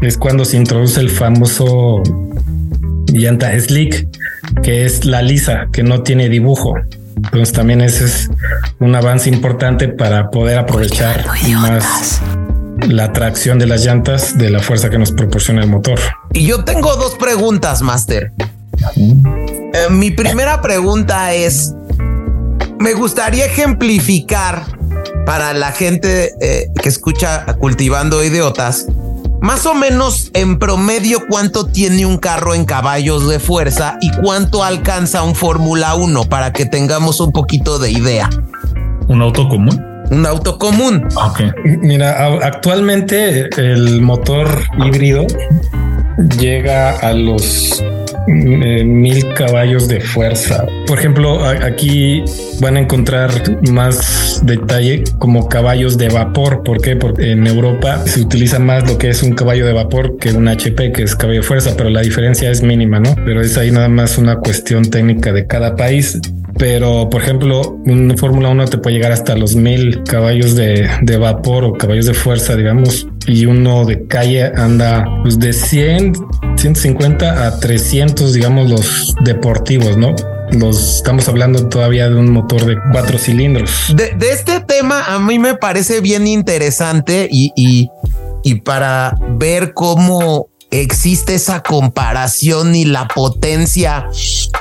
[0.02, 2.02] es cuando se introduce el famoso
[3.08, 4.08] llanta slick,
[4.64, 6.76] que es la lisa, que no tiene dibujo.
[7.16, 8.30] Entonces también ese es
[8.80, 12.22] un avance importante para poder aprovechar más
[12.88, 16.00] la tracción de las llantas de la fuerza que nos proporciona el motor.
[16.34, 18.32] Y yo tengo dos preguntas, Master.
[18.98, 21.74] Eh, mi primera pregunta es,
[22.82, 24.64] me gustaría ejemplificar
[25.26, 28.88] para la gente eh, que escucha cultivando idiotas,
[29.40, 34.64] más o menos en promedio cuánto tiene un carro en caballos de fuerza y cuánto
[34.64, 38.30] alcanza un Fórmula 1 para que tengamos un poquito de idea.
[39.08, 39.86] ¿Un auto común?
[40.10, 41.08] Un auto común.
[41.16, 41.42] Ok.
[41.82, 45.26] Mira, actualmente el motor híbrido
[46.38, 47.84] llega a los
[48.28, 50.66] mil caballos de fuerza.
[50.88, 52.24] Por ejemplo, aquí
[52.60, 53.32] van a encontrar
[53.70, 56.64] más detalle como caballos de vapor.
[56.64, 56.96] ¿Por qué?
[56.96, 60.48] Porque en Europa se utiliza más lo que es un caballo de vapor que un
[60.48, 63.16] HP, que es caballo de fuerza, pero la diferencia es mínima, ¿no?
[63.26, 66.20] Pero es ahí nada más una cuestión técnica de cada país
[66.62, 71.18] pero por ejemplo, un Fórmula 1 te puede llegar hasta los mil caballos de, de,
[71.18, 76.14] vapor o caballos de fuerza, digamos, y uno de calle anda pues, de 100,
[76.58, 80.14] 150 a 300, digamos, los deportivos, ¿no?
[80.52, 83.92] Los estamos hablando todavía de un motor de cuatro cilindros.
[83.96, 87.90] De, de este tema a mí me parece bien interesante y, y,
[88.44, 94.10] y para ver cómo existe esa comparación y la potencia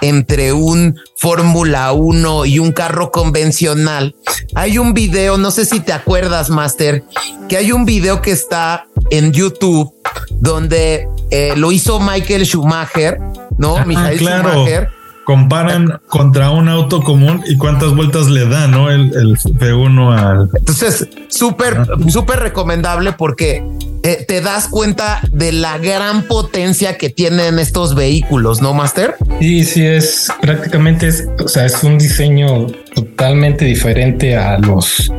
[0.00, 4.14] entre un Fórmula 1 y un carro convencional.
[4.54, 7.04] Hay un video, no sé si te acuerdas, Master,
[7.48, 9.94] que hay un video que está en YouTube
[10.30, 13.18] donde eh, lo hizo Michael Schumacher,
[13.56, 13.76] ¿no?
[13.76, 14.99] Ah, Michael Schumacher
[15.30, 18.90] comparan contra un auto común y cuántas vueltas le da, ¿no?
[18.90, 20.50] El, el F1 al.
[20.58, 23.62] Entonces, súper, súper recomendable porque
[24.02, 29.14] eh, te das cuenta de la gran potencia que tienen estos vehículos, ¿no, Master?
[29.38, 35.12] Sí, sí, es prácticamente, es, o sea, es un diseño totalmente diferente a los,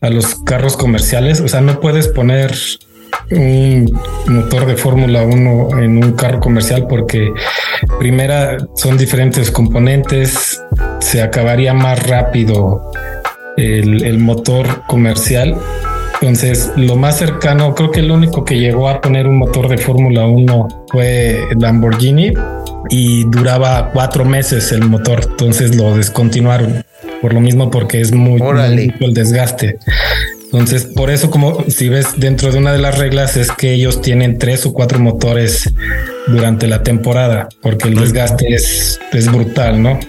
[0.00, 1.40] a los carros comerciales.
[1.40, 2.52] O sea, no puedes poner
[3.30, 3.90] un
[4.28, 7.32] motor de Fórmula 1 en un carro comercial porque
[7.98, 10.62] primera son diferentes componentes,
[11.00, 12.92] se acabaría más rápido
[13.56, 15.56] el, el motor comercial.
[16.20, 19.76] Entonces, lo más cercano, creo que el único que llegó a poner un motor de
[19.76, 22.32] Fórmula 1 fue Lamborghini
[22.88, 25.20] y duraba cuatro meses el motor.
[25.28, 26.84] Entonces lo descontinuaron
[27.20, 29.78] por lo mismo porque es muy, muy el desgaste.
[30.58, 34.00] Entonces, por eso, como si ves dentro de una de las reglas, es que ellos
[34.00, 35.70] tienen tres o cuatro motores
[36.28, 40.00] durante la temporada, porque el desgaste es, es brutal, ¿no?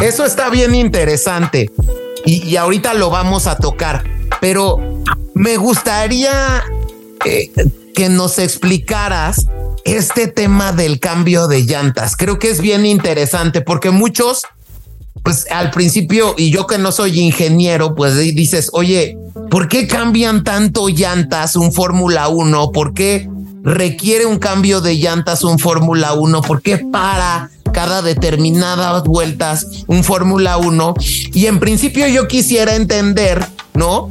[0.00, 1.72] Eso está bien interesante
[2.24, 4.04] y, y ahorita lo vamos a tocar,
[4.40, 5.02] pero
[5.34, 6.62] me gustaría
[7.24, 7.50] eh,
[7.92, 9.48] que nos explicaras
[9.84, 12.16] este tema del cambio de llantas.
[12.16, 14.42] Creo que es bien interesante porque muchos
[15.22, 19.16] pues al principio, y yo que no soy ingeniero, pues dices, oye,
[19.50, 22.72] ¿por qué cambian tanto llantas un Fórmula 1?
[22.72, 23.28] ¿Por qué
[23.62, 26.42] requiere un cambio de llantas un Fórmula 1?
[26.42, 30.94] ¿Por qué para cada determinadas vueltas un Fórmula 1?
[31.32, 34.08] Y en principio yo quisiera entender, ¿no?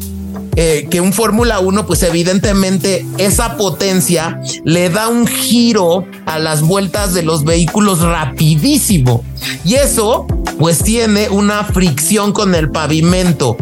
[0.56, 6.62] Eh, que un Fórmula 1, pues evidentemente esa potencia le da un giro a las
[6.62, 9.24] vueltas de los vehículos rapidísimo.
[9.64, 10.28] Y eso,
[10.60, 13.56] pues tiene una fricción con el pavimento.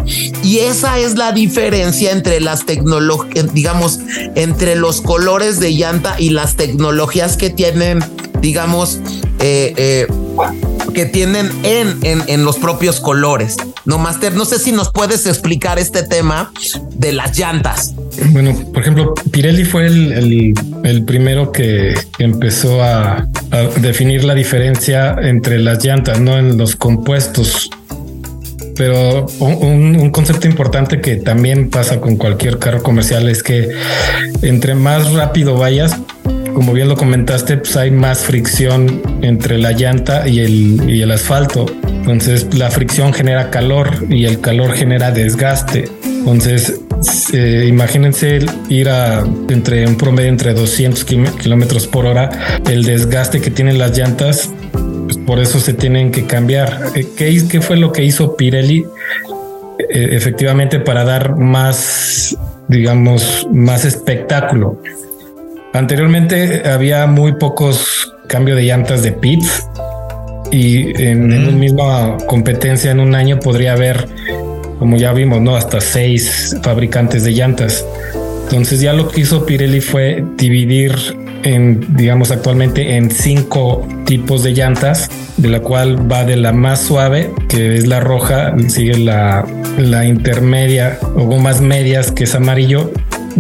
[0.43, 3.99] Y esa es la diferencia entre las tecnologías, digamos,
[4.35, 8.03] entre los colores de llanta y las tecnologías que tienen,
[8.41, 8.99] digamos,
[9.39, 10.07] eh, eh,
[10.93, 13.57] que tienen en, en, en, los propios colores.
[13.85, 16.51] No, Master, no sé si nos puedes explicar este tema
[16.95, 17.93] de las llantas.
[18.31, 20.53] Bueno, por ejemplo, Pirelli fue el,
[20.83, 26.75] el, primero que empezó a, a, definir la diferencia entre las llantas, no en los
[26.75, 27.69] compuestos.
[28.75, 33.69] Pero un, un, concepto importante que también pasa con cualquier carro comercial es que
[34.41, 35.97] entre más rápido vayas,
[36.59, 41.65] como bien lo comentaste, pues hay más fricción entre la llanta y el, asfalto.
[41.87, 45.87] Entonces la fricción genera calor y el calor genera desgaste.
[46.03, 46.81] Entonces,
[47.31, 52.29] eh, imagínense ir a entre un promedio entre 200 kilómetros por hora,
[52.69, 54.49] el desgaste que tienen las llantas,
[55.05, 56.87] pues por eso se tienen que cambiar.
[56.93, 58.79] Eh, ¿Qué, qué fue lo que hizo Pirelli?
[58.79, 62.35] Eh, efectivamente, para dar más,
[62.67, 64.81] digamos, más espectáculo.
[65.73, 69.67] Anteriormente había muy pocos cambios de llantas de pits
[70.51, 74.07] y en, en una misma competencia en un año podría haber,
[74.79, 77.85] como ya vimos, no hasta seis fabricantes de llantas.
[78.45, 80.95] Entonces ya lo que hizo Pirelli fue dividir
[81.43, 86.81] en, digamos, actualmente en cinco tipos de llantas, de la cual va de la más
[86.81, 89.45] suave, que es la roja, sigue la,
[89.77, 92.91] la intermedia o gomas medias, que es amarillo,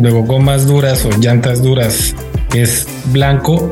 [0.01, 2.15] luego gomas duras o llantas duras,
[2.53, 3.71] es blanco,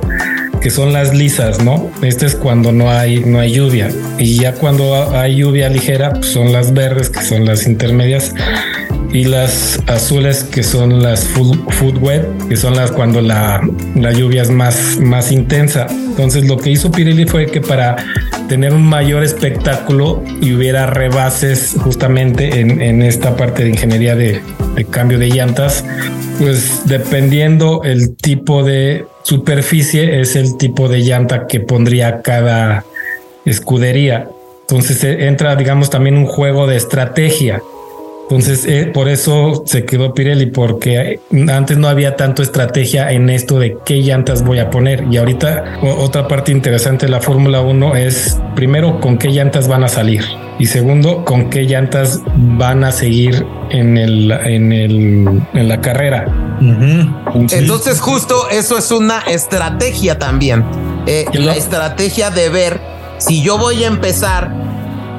[0.62, 1.90] que son las lisas, ¿no?
[2.02, 3.90] Este es cuando no hay, no hay lluvia.
[4.18, 8.34] Y ya cuando hay lluvia ligera, pues son las verdes, que son las intermedias
[9.12, 13.62] y las azules que son las food, wet, que son las cuando la,
[13.96, 15.88] la, lluvia es más, más intensa.
[15.90, 17.96] Entonces lo que hizo Pirelli fue que para
[18.48, 24.42] tener un mayor espectáculo y hubiera rebases justamente en, en esta parte de ingeniería de,
[24.76, 25.84] de cambio de llantas,
[26.40, 32.86] pues dependiendo el tipo de superficie es el tipo de llanta que pondría cada
[33.46, 34.30] escudería.
[34.62, 37.62] Entonces eh, entra, digamos, también un juego de estrategia.
[38.30, 43.58] Entonces, eh, por eso se quedó Pirelli, porque antes no había tanto estrategia en esto
[43.58, 45.06] de qué llantas voy a poner.
[45.10, 49.86] Y ahorita otra parte interesante de la Fórmula 1 es, primero, con qué llantas van
[49.86, 50.26] a salir.
[50.60, 56.26] Y segundo, con qué llantas van a seguir en, el, en, el, en la carrera.
[56.60, 60.66] Entonces, justo eso es una estrategia también.
[61.06, 62.82] Eh, la estrategia de ver
[63.20, 64.67] si yo voy a empezar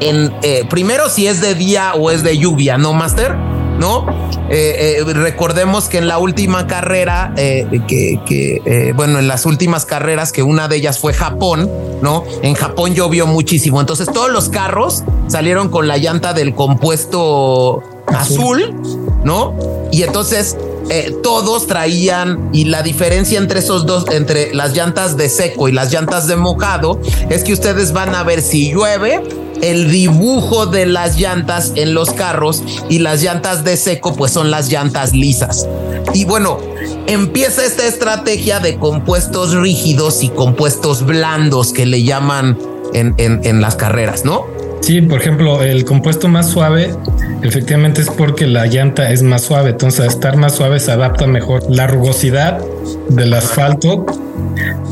[0.00, 3.34] en eh, primero si es de día o es de lluvia, ¿no, Master?
[3.34, 4.06] ¿No?
[4.50, 10.42] Eh, eh, recordemos que en la última carrera, que, bueno, en las últimas carreras, que
[10.42, 11.70] una de ellas fue Japón,
[12.02, 12.24] ¿no?
[12.42, 13.80] En Japón llovió muchísimo.
[13.80, 18.74] Entonces todos los carros salieron con la llanta del compuesto azul,
[19.22, 19.54] ¿no?
[19.92, 20.56] Y entonces
[21.22, 25.92] todos traían y la diferencia entre esos dos, entre las llantas de seco y las
[25.92, 29.22] llantas de mojado, es que ustedes van a ver si llueve
[29.62, 34.50] el dibujo de las llantas en los carros y las llantas de seco pues son
[34.50, 35.66] las llantas lisas.
[36.14, 36.58] Y bueno,
[37.06, 42.58] empieza esta estrategia de compuestos rígidos y compuestos blandos que le llaman
[42.94, 44.46] en, en, las carreras, ¿no?
[44.80, 46.94] Sí, por ejemplo, el compuesto más suave
[47.42, 51.62] efectivamente es porque la llanta es más suave, entonces estar más suave se adapta mejor
[51.68, 52.60] la rugosidad
[53.08, 54.06] del asfalto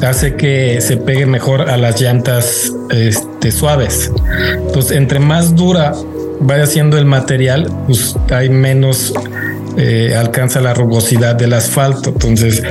[0.03, 4.11] hace que se pegue mejor a las llantas este, suaves.
[4.67, 5.93] Entonces, entre más dura
[6.41, 9.15] vaya siendo el material, pues hay menos
[9.79, 12.11] eh, alcanza la rugosidad del asfalto.
[12.11, 12.63] Entonces,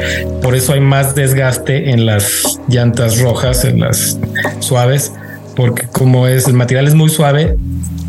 [0.42, 4.18] por eso hay más desgaste en las llantas rojas, en las
[4.60, 5.12] suaves,
[5.56, 7.58] porque como es el material es muy suave,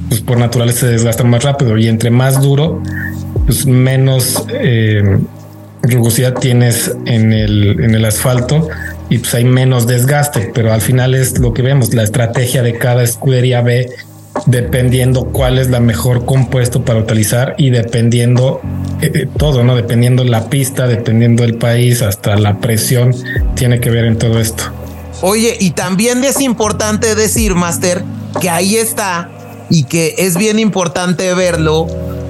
[0.08, 2.82] pues por naturaleza se desgasta más rápido y entre más duro,
[3.46, 5.18] pues menos eh,
[5.82, 8.68] rugosidad tienes en el, en el asfalto
[9.08, 12.78] y pues hay menos desgaste, pero al final es lo que vemos, la estrategia de
[12.78, 13.88] cada escudería B
[14.44, 18.60] dependiendo cuál es la mejor compuesto para utilizar y dependiendo
[19.00, 19.74] eh, eh, todo, ¿no?
[19.74, 23.14] Dependiendo la pista, dependiendo el país, hasta la presión
[23.54, 24.64] tiene que ver en todo esto.
[25.22, 28.04] Oye, y también es importante decir, Master,
[28.40, 29.30] que ahí está
[29.70, 31.86] y que es bien importante verlo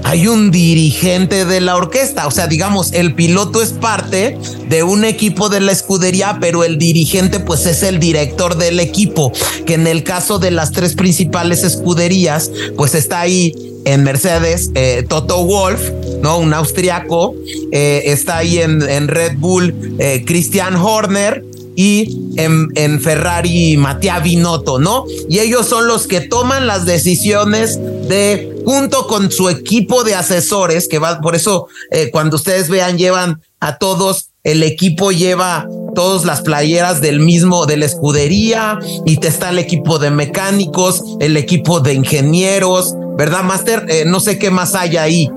[0.07, 2.28] hay un dirigente de la orquesta.
[2.28, 6.78] O sea, digamos, el piloto es parte de un equipo de la escudería, pero el
[6.78, 9.32] dirigente pues es el director del equipo,
[9.66, 13.53] que en el caso de las tres principales escuderías, pues está ahí
[13.84, 15.91] en Mercedes, eh, Toto Wolf,
[16.22, 16.39] ¿no?
[16.39, 17.34] Un austriaco,
[17.72, 21.43] eh, está ahí en, en Red Bull, eh, Christian Horner,
[21.77, 25.05] y en, en, Ferrari Mattia Binotto, ¿no?
[25.29, 30.89] Y ellos son los que toman las decisiones de, junto con su equipo de asesores,
[30.89, 36.24] que va, por eso eh, cuando ustedes vean, llevan a todos, el equipo lleva todas
[36.24, 41.37] las playeras del mismo, de la escudería, y te está el equipo de mecánicos, el
[41.37, 43.85] equipo de ingenieros, ¿verdad, Master?
[43.89, 45.31] Eh, no sé qué más hay ahí.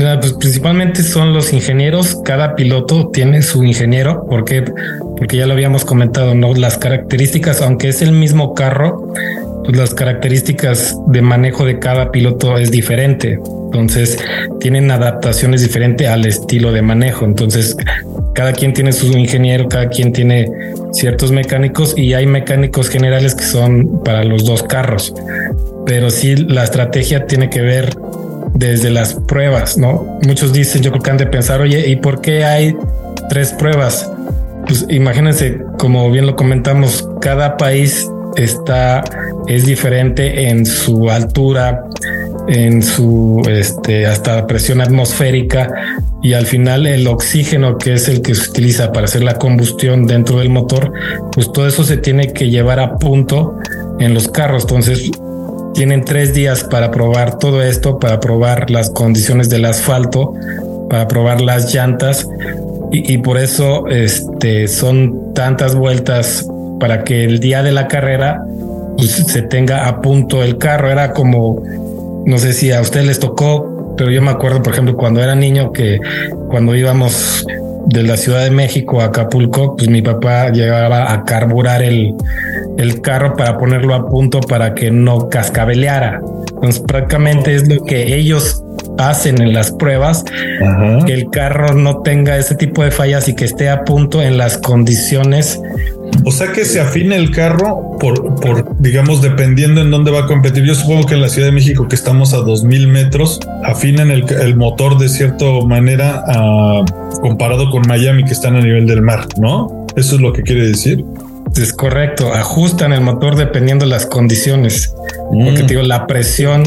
[0.00, 2.20] Pues principalmente son los ingenieros.
[2.24, 4.64] Cada piloto tiene su ingeniero, porque
[5.20, 9.12] porque ya lo habíamos comentado, no las características, aunque es el mismo carro,
[9.64, 13.38] pues las características de manejo de cada piloto es diferente.
[13.66, 14.18] Entonces
[14.60, 17.26] tienen adaptaciones diferentes al estilo de manejo.
[17.26, 17.76] Entonces
[18.34, 20.50] cada quien tiene su ingeniero, cada quien tiene
[20.92, 25.12] ciertos mecánicos y hay mecánicos generales que son para los dos carros.
[25.84, 27.90] Pero sí la estrategia tiene que ver
[28.54, 30.18] desde las pruebas, ¿no?
[30.26, 32.76] Muchos dicen, yo creo que han de pensar, oye, ¿y por qué hay
[33.28, 34.10] tres pruebas?
[34.66, 39.02] Pues imagínense, como bien lo comentamos, cada país está,
[39.48, 41.84] es diferente en su altura,
[42.48, 45.70] en su, este, hasta presión atmosférica
[46.22, 50.06] y al final el oxígeno que es el que se utiliza para hacer la combustión
[50.06, 50.92] dentro del motor,
[51.32, 53.56] pues todo eso se tiene que llevar a punto
[53.98, 54.64] en los carros.
[54.64, 55.10] Entonces,
[55.74, 60.34] tienen tres días para probar todo esto, para probar las condiciones del asfalto
[60.90, 62.28] para probar las llantas
[62.92, 66.44] y, por eso este, son tantas vueltas
[66.80, 68.42] para que el día de la carrera
[68.98, 70.90] pues, se tenga a punto el carro.
[70.90, 71.62] Era como,
[72.26, 75.36] no sé si a ustedes les tocó, pero yo me acuerdo, por ejemplo, cuando era
[75.36, 76.00] niño que
[76.48, 77.46] cuando íbamos
[77.86, 82.14] de la Ciudad de México a Acapulco, pues mi papá llegaba a carburar el,
[82.78, 86.20] el carro para ponerlo a punto para que no cascabeleara.
[86.54, 88.62] Entonces prácticamente es lo que ellos
[88.98, 90.24] hacen en las pruebas,
[91.06, 94.36] que el carro no tenga ese tipo de fallas y que esté a punto en
[94.36, 95.60] las condiciones.
[96.24, 100.26] O sea que se afine el carro por, por, digamos, dependiendo en dónde va a
[100.26, 100.64] competir.
[100.64, 104.24] Yo supongo que en la Ciudad de México, que estamos a 2000 metros, afinan el,
[104.40, 106.84] el motor de cierta manera ah,
[107.20, 109.86] comparado con Miami, que están a nivel del mar, ¿no?
[109.96, 111.04] Eso es lo que quiere decir.
[111.56, 114.94] Es correcto, ajustan el motor dependiendo de las condiciones.
[115.30, 115.66] Porque mm.
[115.66, 116.62] digo, la presión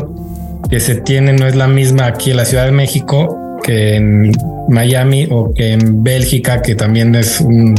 [0.69, 4.31] que se tiene no es la misma aquí en la Ciudad de México que en
[4.69, 7.75] Miami o que en Bélgica, que también es un,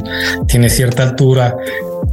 [0.48, 1.56] tiene cierta altura,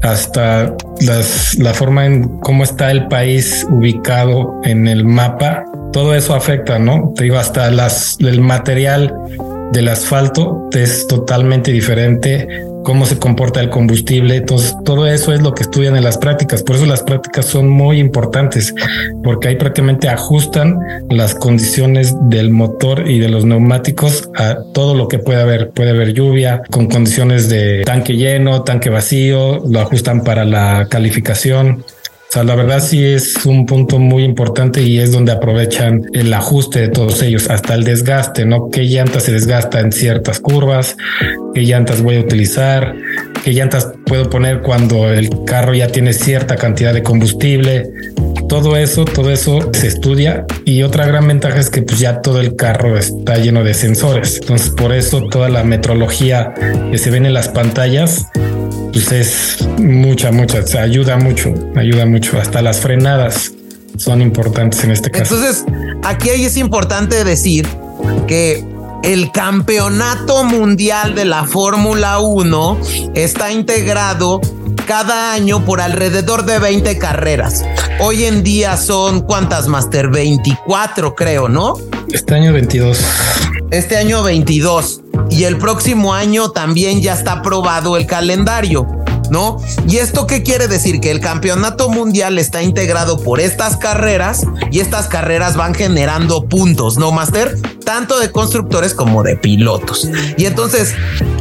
[0.02, 6.36] hasta las, la forma en cómo está el país ubicado en el mapa, todo eso
[6.36, 7.14] afecta, ¿no?
[7.16, 9.14] Te digo, hasta las, el material
[9.72, 12.48] del asfalto es totalmente diferente
[12.84, 14.38] cómo se comporta el combustible.
[14.38, 16.64] Entonces, todo eso es lo que estudian en las prácticas.
[16.64, 18.74] Por eso las prácticas son muy importantes,
[19.24, 20.80] porque ahí prácticamente ajustan
[21.10, 25.72] las condiciones del motor y de los neumáticos a todo lo que puede haber.
[25.72, 31.84] Puede haber lluvia con condiciones de tanque lleno, tanque vacío, lo ajustan para la calificación.
[32.32, 36.34] O sea, la verdad sí es un punto muy importante y es donde aprovechan el
[36.34, 38.70] ajuste de todos ellos, hasta el desgaste, ¿no?
[38.70, 40.96] ¿Qué llanta se desgasta en ciertas curvas?
[41.54, 42.96] ¿Qué llantas voy a utilizar?
[43.44, 47.92] ¿Qué llantas puedo poner cuando el carro ya tiene cierta cantidad de combustible?
[48.52, 52.42] Todo eso, todo eso se estudia y otra gran ventaja es que pues ya todo
[52.42, 54.40] el carro está lleno de sensores.
[54.42, 56.54] Entonces por eso toda la metrología
[56.92, 58.26] que se ven en las pantallas
[58.92, 62.42] pues es mucha, mucha, ayuda mucho, ayuda mucho.
[62.42, 63.54] Hasta las frenadas
[63.96, 65.34] son importantes en este caso.
[65.34, 65.64] Entonces,
[66.04, 67.66] aquí es importante decir
[68.28, 68.66] que
[69.04, 72.82] el campeonato mundial de la Fórmula 1
[73.16, 74.42] está integrado
[74.92, 77.64] cada año por alrededor de 20 carreras.
[78.02, 80.10] Hoy en día son cuántas, Master?
[80.10, 81.76] 24, creo, ¿no?
[82.12, 83.00] Este año 22.
[83.72, 88.86] Este año 22 y el próximo año también ya está aprobado el calendario.
[89.32, 89.58] ¿No?
[89.88, 91.00] ¿Y esto qué quiere decir?
[91.00, 96.98] Que el campeonato mundial está integrado por estas carreras y estas carreras van generando puntos,
[96.98, 97.58] ¿no, Master?
[97.86, 100.10] Tanto de constructores como de pilotos.
[100.38, 100.94] Y entonces,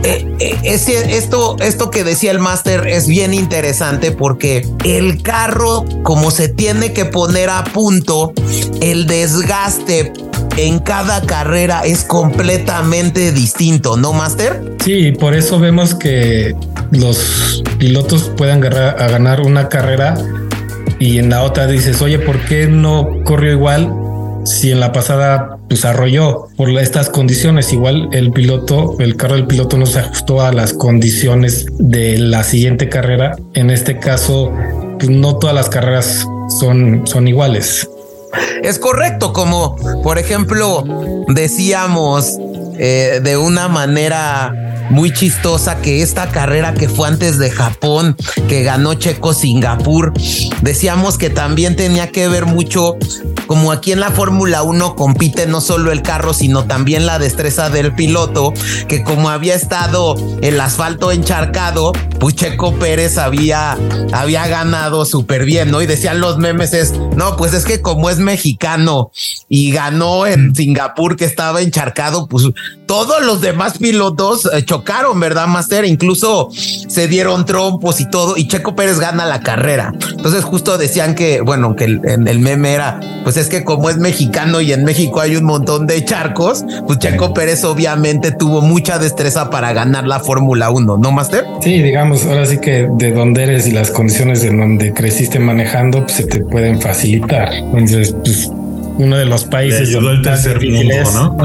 [0.05, 6.31] eh, eh, esto, esto que decía el Master es bien interesante porque el carro, como
[6.31, 8.33] se tiene que poner a punto,
[8.81, 10.13] el desgaste
[10.57, 14.77] en cada carrera es completamente distinto, ¿no, Master?
[14.85, 16.55] Sí, por eso vemos que
[16.91, 20.17] los pilotos pueden ganar una carrera
[20.99, 23.91] y en la otra dices, oye, ¿por qué no corrió igual
[24.45, 27.73] si en la pasada pues arrolló por estas condiciones?
[27.73, 32.45] Igual el piloto, el carro del piloto no se ajustó a las condiciones de la
[32.45, 33.37] siguiente carrera.
[33.55, 34.53] En este caso,
[34.99, 36.27] pues no todas las carreras
[36.61, 37.89] son, son iguales.
[38.63, 40.85] Es correcto, como por ejemplo
[41.29, 42.39] decíamos
[42.79, 48.17] eh, de una manera muy chistosa que esta carrera que fue antes de Japón,
[48.49, 50.13] que ganó Checo Singapur,
[50.63, 52.97] decíamos que también tenía que ver mucho,
[53.47, 57.71] como aquí en la Fórmula 1 compite no solo el carro, sino también la destreza
[57.71, 58.53] del piloto,
[58.89, 63.79] que como había estado el asfalto encharcado, pues Checo Pérez había,
[64.13, 65.81] había ganado súper bien, ¿no?
[65.83, 69.11] Y decían los memes es, no, pues es que como es mexicano
[69.49, 72.45] y ganó en Singapur que estaba encharcado, pues
[72.91, 75.85] todos los demás pilotos eh, chocaron, ¿verdad, Master?
[75.85, 79.93] Incluso se dieron trompos y todo, y Checo Pérez gana la carrera.
[80.11, 83.99] Entonces, justo decían que, bueno, que en el meme era, pues es que como es
[83.99, 88.99] mexicano y en México hay un montón de charcos, pues Checo Pérez obviamente tuvo mucha
[88.99, 91.45] destreza para ganar la Fórmula 1, ¿no, Master?
[91.63, 96.01] Sí, digamos, ahora sí que de donde eres y las condiciones en donde creciste manejando,
[96.01, 97.55] pues se te pueden facilitar.
[97.55, 98.51] Entonces, pues
[99.01, 99.89] uno de los países.
[99.89, 101.37] ayudó el tercer mundo, ¿no?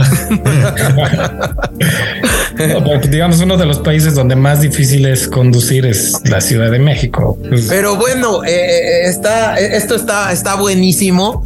[3.09, 7.37] Digamos, uno de los países donde más difícil es conducir es la Ciudad de México.
[7.47, 11.45] Pues, Pero bueno, eh, eh, está, eh, esto está, está buenísimo.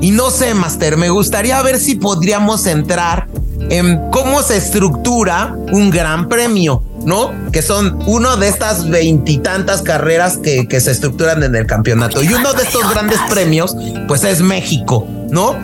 [0.00, 3.28] Y no sé, Master, me gustaría ver si podríamos entrar
[3.70, 6.82] en cómo se estructura un gran premio.
[7.04, 7.32] ¿no?
[7.52, 12.22] Que son uno de estas veintitantas carreras que, que, se estructuran en el campeonato.
[12.22, 13.76] Y uno de estos grandes premios,
[14.08, 15.58] pues es México, ¿no?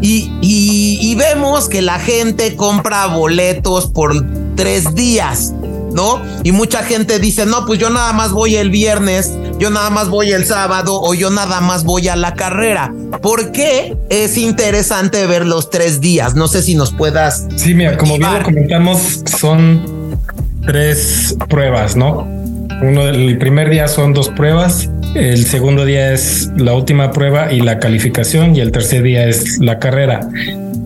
[0.00, 4.14] Y, y, vemos que la gente compra boletos por
[4.54, 5.52] tres días,
[5.92, 6.22] ¿no?
[6.44, 10.08] Y mucha gente dice, no, pues yo nada más voy el viernes, yo nada más
[10.08, 12.94] voy el sábado o yo nada más voy a la carrera.
[13.20, 16.36] ¿Por qué es interesante ver los tres días?
[16.36, 17.46] No sé si nos puedas.
[17.56, 20.20] Sí, mira, como bien lo comentamos, son
[20.64, 22.35] tres pruebas, ¿no?
[22.82, 27.60] Uno del primer día son dos pruebas, el segundo día es la última prueba y
[27.60, 30.20] la calificación y el tercer día es la carrera.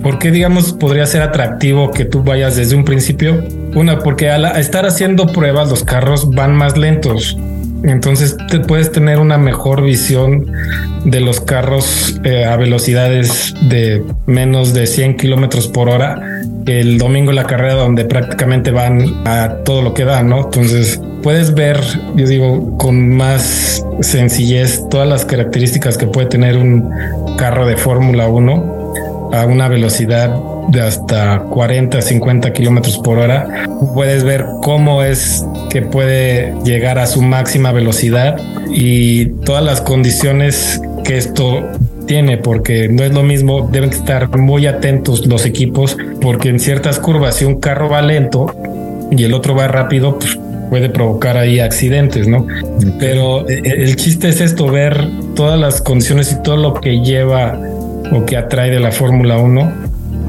[0.03, 3.45] ¿Por qué, digamos, podría ser atractivo que tú vayas desde un principio?
[3.75, 7.37] Una, porque al estar haciendo pruebas los carros van más lentos.
[7.83, 10.47] Entonces te puedes tener una mejor visión
[11.05, 16.21] de los carros eh, a velocidades de menos de 100 kilómetros por hora.
[16.67, 20.45] El domingo la carrera donde prácticamente van a todo lo que da, ¿no?
[20.45, 21.81] Entonces puedes ver,
[22.17, 26.91] yo digo, con más sencillez todas las características que puede tener un
[27.37, 30.35] carro de Fórmula 1 a una velocidad
[30.69, 33.67] de hasta 40, 50 kilómetros por hora.
[33.95, 38.37] Puedes ver cómo es que puede llegar a su máxima velocidad
[38.71, 41.63] y todas las condiciones que esto
[42.11, 46.99] tiene, porque no es lo mismo, deben estar muy atentos los equipos, porque en ciertas
[46.99, 48.53] curvas, si un carro va lento
[49.13, 50.37] y el otro va rápido, pues
[50.71, 52.49] puede provocar ahí accidentes, ¿no?
[52.99, 55.07] Pero eh, el chiste es esto, ver
[55.37, 57.57] todas las condiciones y todo lo que lleva
[58.11, 59.73] o que atrae de la Fórmula 1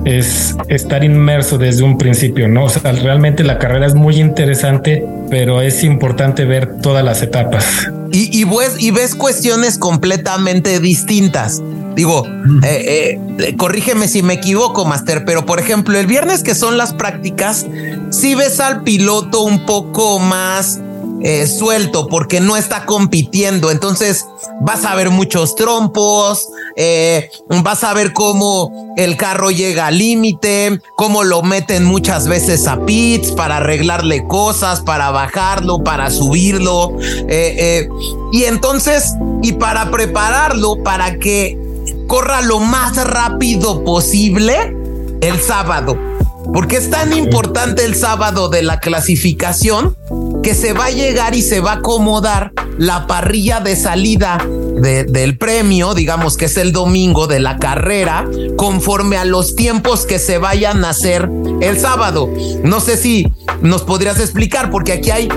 [0.06, 2.68] es estar inmerso desde un principio, ¿no?
[2.84, 7.88] Realmente la carrera es muy interesante, pero es importante ver todas las etapas.
[8.14, 11.64] Y, ves, y ves cuestiones completamente distintas.
[11.96, 12.26] Digo,
[12.64, 16.94] eh, eh, corrígeme si me equivoco, Master, pero por ejemplo, el viernes que son las
[16.94, 17.66] prácticas,
[18.12, 20.80] si ves al piloto un poco más
[21.24, 23.70] eh, suelto porque no está compitiendo.
[23.70, 24.26] Entonces
[24.62, 27.30] vas a ver muchos trompos, eh,
[27.64, 32.86] vas a ver cómo el carro llega al límite, cómo lo meten muchas veces a
[32.86, 36.98] pits para arreglarle cosas, para bajarlo, para subirlo.
[37.28, 37.88] Eh,
[38.32, 39.14] y entonces,
[39.44, 41.61] y para prepararlo para que
[42.12, 44.76] corra lo más rápido posible
[45.22, 45.98] el sábado.
[46.54, 49.96] Porque es tan importante el sábado de la clasificación
[50.44, 55.38] que se va a llegar y se va a acomodar la parrilla de salida del
[55.38, 60.38] premio, digamos que es el domingo de la carrera, conforme a los tiempos que se
[60.38, 61.30] vayan a hacer
[61.62, 62.30] el sábado.
[62.62, 63.32] No sé si
[63.62, 65.30] nos podrías explicar, porque aquí hay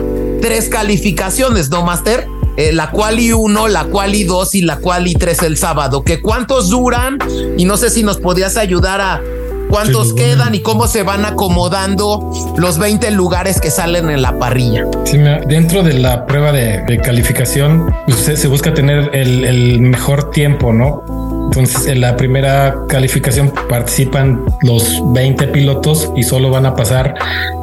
[0.42, 2.26] tres calificaciones, ¿no, Master?
[2.56, 5.56] Eh, la cual y uno, la cual y dos y la cual y tres el
[5.56, 6.02] sábado.
[6.04, 7.18] ¿Que cuántos duran?
[7.56, 9.20] Y no sé si nos podrías ayudar a
[9.68, 14.86] cuántos quedan y cómo se van acomodando los 20 lugares que salen en la parrilla.
[15.04, 20.72] Sí, dentro de la prueba de, calificación, pues, se, busca tener el, el mejor tiempo,
[20.72, 21.23] ¿no?
[21.44, 27.14] Entonces, en la primera calificación participan los 20 pilotos y solo van a pasar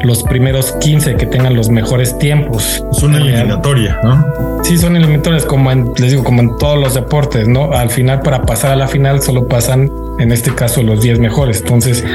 [0.01, 2.84] los primeros 15 que tengan los mejores tiempos.
[2.91, 4.63] Es una eliminatoria, ¿no?
[4.63, 7.73] Sí, son eliminatorias como en, les digo, como en todos los deportes, ¿no?
[7.73, 11.59] Al final, para pasar a la final, solo pasan, en este caso, los 10 mejores.
[11.59, 12.05] Entonces,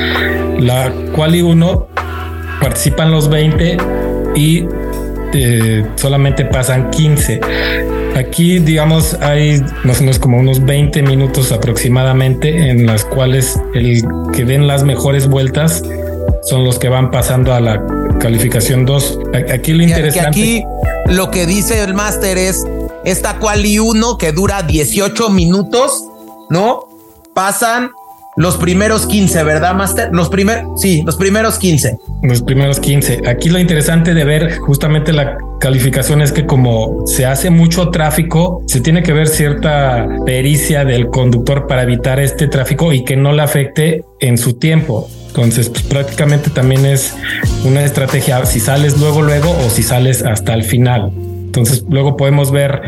[0.58, 1.88] la quali 1
[2.60, 3.76] participan los 20
[4.34, 4.66] y
[5.34, 7.40] eh, solamente pasan 15.
[8.16, 14.02] Aquí, digamos, hay más o menos como unos 20 minutos aproximadamente en las cuales el
[14.32, 15.82] que den las mejores vueltas
[16.44, 17.84] son los que van pasando a la
[18.18, 19.18] calificación 2.
[19.52, 20.28] Aquí lo interesante.
[20.28, 20.64] Aquí
[21.08, 22.64] lo que dice el máster es
[23.04, 26.02] esta quali 1 que dura 18 minutos,
[26.48, 26.88] ¿no?
[27.34, 27.90] Pasan
[28.36, 30.10] los primeros 15, ¿verdad, Master?
[30.12, 31.98] Los primeros, sí, los primeros 15.
[32.22, 33.22] Los primeros 15.
[33.26, 38.62] Aquí lo interesante de ver justamente la calificación es que como se hace mucho tráfico,
[38.66, 43.32] se tiene que ver cierta pericia del conductor para evitar este tráfico y que no
[43.32, 45.08] le afecte en su tiempo.
[45.28, 47.14] Entonces, pues, prácticamente también es
[47.64, 51.10] una estrategia si sales luego, luego o si sales hasta el final.
[51.14, 52.82] Entonces, luego podemos ver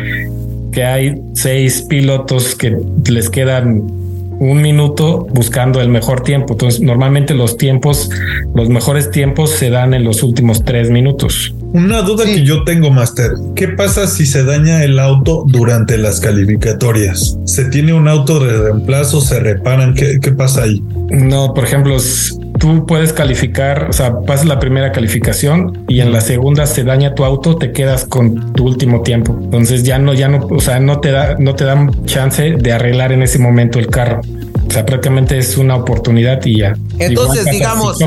[0.72, 2.76] que hay seis pilotos que
[3.08, 4.07] les quedan
[4.38, 6.54] un minuto buscando el mejor tiempo.
[6.54, 8.10] Entonces, normalmente los tiempos,
[8.54, 11.54] los mejores tiempos se dan en los últimos tres minutos.
[11.72, 13.32] Una duda que yo tengo, Master.
[13.54, 17.38] ¿Qué pasa si se daña el auto durante las calificatorias?
[17.44, 19.20] ¿Se tiene un auto de reemplazo?
[19.20, 19.94] ¿Se reparan?
[19.94, 20.82] ¿Qué, qué pasa ahí?
[21.10, 21.98] No, por ejemplo,
[22.58, 27.14] tú puedes calificar, o sea, pasas la primera calificación y en la segunda se daña
[27.14, 29.38] tu auto, te quedas con tu último tiempo.
[29.40, 32.72] Entonces ya no, ya no, o sea, no te da, no te dan chance de
[32.72, 34.20] arreglar en ese momento el carro.
[34.66, 36.76] O sea, prácticamente es una oportunidad y ya.
[36.98, 37.98] Entonces, digamos,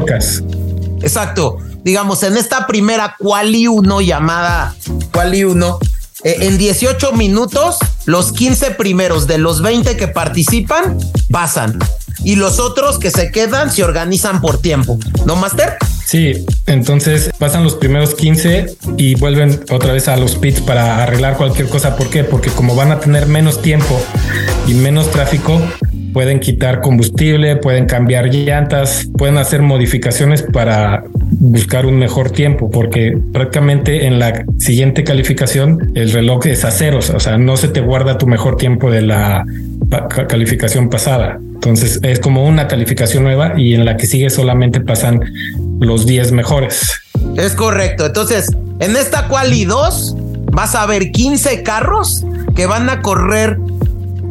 [1.02, 4.76] exacto, digamos, en esta primera quali 1 llamada
[5.12, 5.80] quali 1,
[6.24, 11.00] eh, en 18 minutos los 15 primeros de los 20 que participan
[11.32, 11.80] pasan
[12.24, 14.98] y los otros que se quedan se organizan por tiempo.
[15.26, 15.78] ¿No, Master?
[16.06, 21.38] Sí, entonces pasan los primeros 15 y vuelven otra vez a los pits para arreglar
[21.38, 21.96] cualquier cosa.
[21.96, 22.26] ¿Por qué?
[22.26, 23.98] Porque como van a tener menos tiempo
[24.68, 25.62] y menos tráfico,
[26.12, 33.18] pueden quitar combustible, pueden cambiar llantas, pueden hacer modificaciones para buscar un mejor tiempo, porque
[33.32, 37.80] prácticamente en la siguiente calificación el reloj es a ceros, o sea, no se te
[37.80, 39.46] guarda tu mejor tiempo de la
[40.28, 41.40] calificación pasada.
[41.64, 45.22] Entonces es como una calificación nueva y en la que sigue solamente pasan
[45.80, 47.04] los 10 mejores.
[47.38, 48.08] Es correcto.
[48.08, 48.50] Entonces,
[48.80, 50.16] en esta quali 2
[50.52, 53.60] vas a ver 15 carros que van a correr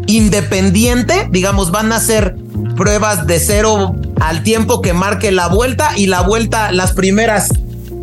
[0.06, 2.34] independiente, digamos, van a hacer
[2.76, 7.50] pruebas de cero al tiempo que marque la vuelta y la vuelta, las primeras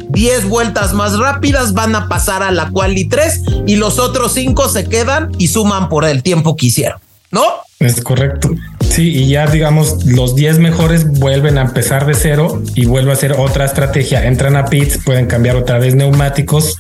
[0.10, 4.70] 10 vueltas más rápidas van a pasar a la quali 3 y los otros 5
[4.70, 7.00] se quedan y suman por el tiempo que hicieron,
[7.30, 7.67] ¿no?
[7.80, 8.56] Es correcto.
[8.90, 13.16] Sí, y ya digamos, los 10 mejores vuelven a empezar de cero y vuelve a
[13.16, 14.26] ser otra estrategia.
[14.26, 16.76] Entran a pits, pueden cambiar otra vez neumáticos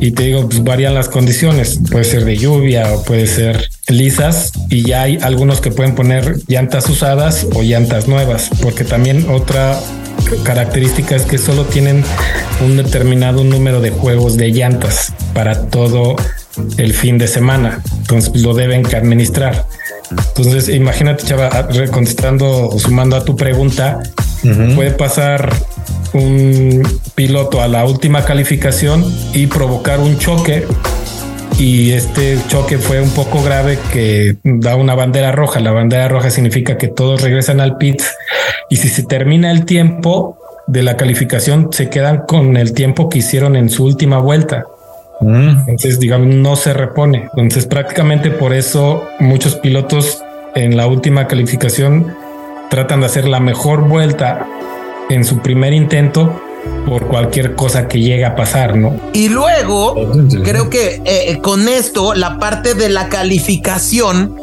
[0.00, 1.78] y te digo, pues varían las condiciones.
[1.90, 6.36] Puede ser de lluvia o puede ser lisas y ya hay algunos que pueden poner
[6.46, 9.78] llantas usadas o llantas nuevas, porque también otra
[10.44, 12.02] característica es que solo tienen
[12.64, 16.16] un determinado número de juegos de llantas para todo
[16.78, 17.82] el fin de semana.
[18.00, 19.66] Entonces lo deben administrar.
[20.10, 24.00] Entonces, imagínate, Chava, contestando o sumando a tu pregunta,
[24.74, 25.52] puede pasar
[26.14, 26.82] un
[27.14, 30.66] piloto a la última calificación y provocar un choque.
[31.58, 35.58] Y este choque fue un poco grave que da una bandera roja.
[35.58, 38.00] La bandera roja significa que todos regresan al pit
[38.70, 40.38] y si se termina el tiempo
[40.68, 44.66] de la calificación, se quedan con el tiempo que hicieron en su última vuelta.
[45.20, 47.28] Entonces, digamos, no se repone.
[47.36, 50.22] Entonces, prácticamente por eso muchos pilotos
[50.54, 52.14] en la última calificación
[52.70, 54.46] tratan de hacer la mejor vuelta
[55.10, 56.40] en su primer intento
[56.86, 58.94] por cualquier cosa que llegue a pasar, ¿no?
[59.12, 59.94] Y luego,
[60.44, 64.36] creo que eh, con esto, la parte de la calificación,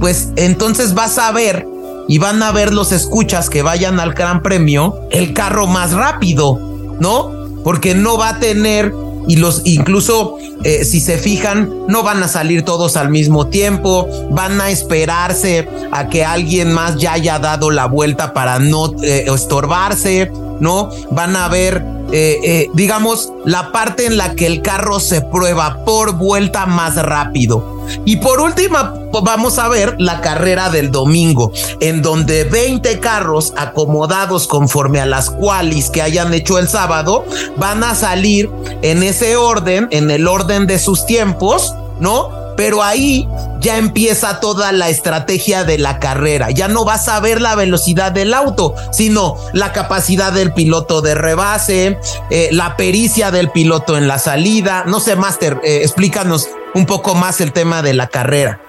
[0.00, 1.66] pues entonces vas a ver
[2.08, 6.58] y van a ver los escuchas que vayan al Gran Premio el carro más rápido,
[7.00, 7.32] ¿no?
[7.64, 8.92] Porque no va a tener
[9.28, 14.08] y los incluso eh, si se fijan no van a salir todos al mismo tiempo,
[14.30, 19.26] van a esperarse a que alguien más ya haya dado la vuelta para no eh,
[19.32, 20.90] estorbarse, ¿no?
[21.10, 25.84] Van a ver eh, eh, digamos, la parte en la que el carro se prueba
[25.84, 27.84] por vuelta más rápido.
[28.06, 34.46] Y por última, vamos a ver la carrera del domingo, en donde 20 carros acomodados
[34.46, 37.24] conforme a las cuales que hayan hecho el sábado
[37.56, 38.50] van a salir
[38.80, 42.47] en ese orden, en el orden de sus tiempos, ¿no?
[42.58, 43.28] Pero ahí
[43.60, 46.50] ya empieza toda la estrategia de la carrera.
[46.50, 51.14] Ya no vas a ver la velocidad del auto, sino la capacidad del piloto de
[51.14, 52.00] rebase,
[52.30, 54.82] eh, la pericia del piloto en la salida.
[54.88, 58.60] No sé, Master, eh, explícanos un poco más el tema de la carrera.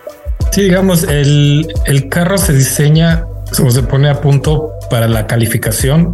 [0.51, 3.25] Sí, digamos, el, el carro se diseña
[3.59, 6.13] o se pone a punto para la calificación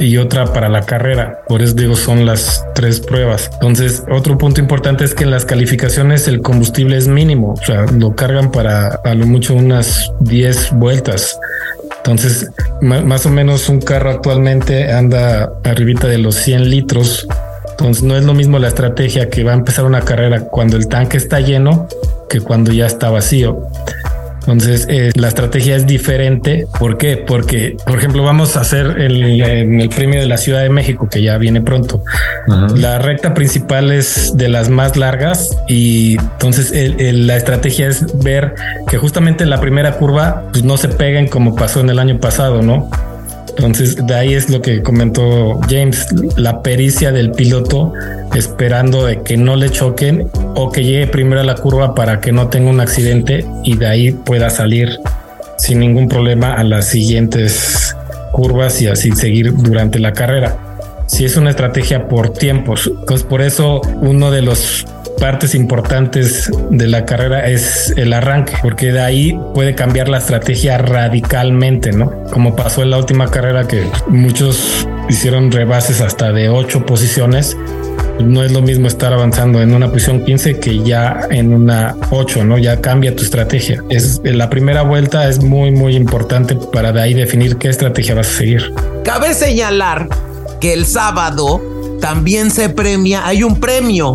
[0.00, 1.42] y otra para la carrera.
[1.46, 3.50] Por eso digo, son las tres pruebas.
[3.54, 7.84] Entonces, otro punto importante es que en las calificaciones el combustible es mínimo, o sea,
[7.86, 11.38] lo cargan para a lo mucho unas 10 vueltas.
[11.98, 17.28] Entonces, más o menos un carro actualmente anda arribita de los 100 litros.
[17.72, 20.88] Entonces, no es lo mismo la estrategia que va a empezar una carrera cuando el
[20.88, 21.88] tanque está lleno
[22.30, 23.66] que cuando ya está vacío.
[24.52, 26.66] Entonces, eh, la estrategia es diferente.
[26.78, 27.16] ¿Por qué?
[27.16, 31.22] Porque, por ejemplo, vamos a hacer el, el premio de la Ciudad de México, que
[31.22, 32.02] ya viene pronto.
[32.76, 38.54] La recta principal es de las más largas y entonces la estrategia es ver
[38.88, 42.18] que justamente en la primera curva pues, no se peguen como pasó en el año
[42.18, 42.90] pasado, ¿no?
[43.60, 46.06] Entonces, de ahí es lo que comentó James,
[46.36, 47.92] la pericia del piloto
[48.34, 52.32] esperando de que no le choquen o que llegue primero a la curva para que
[52.32, 54.98] no tenga un accidente y de ahí pueda salir
[55.58, 57.94] sin ningún problema a las siguientes
[58.32, 60.56] curvas y así seguir durante la carrera.
[61.06, 64.86] Si es una estrategia por tiempos, pues por eso uno de los
[65.20, 70.78] partes importantes de la carrera es el arranque, porque de ahí puede cambiar la estrategia
[70.78, 72.24] radicalmente, ¿no?
[72.32, 77.56] Como pasó en la última carrera que muchos hicieron rebases hasta de ocho posiciones.
[78.18, 82.44] No es lo mismo estar avanzando en una posición 15 que ya en una 8,
[82.44, 82.58] ¿no?
[82.58, 83.82] Ya cambia tu estrategia.
[83.88, 88.28] Es la primera vuelta es muy muy importante para de ahí definir qué estrategia vas
[88.28, 88.74] a seguir.
[89.04, 90.08] Cabe señalar
[90.60, 91.62] que el sábado
[92.00, 94.14] también se premia, hay un premio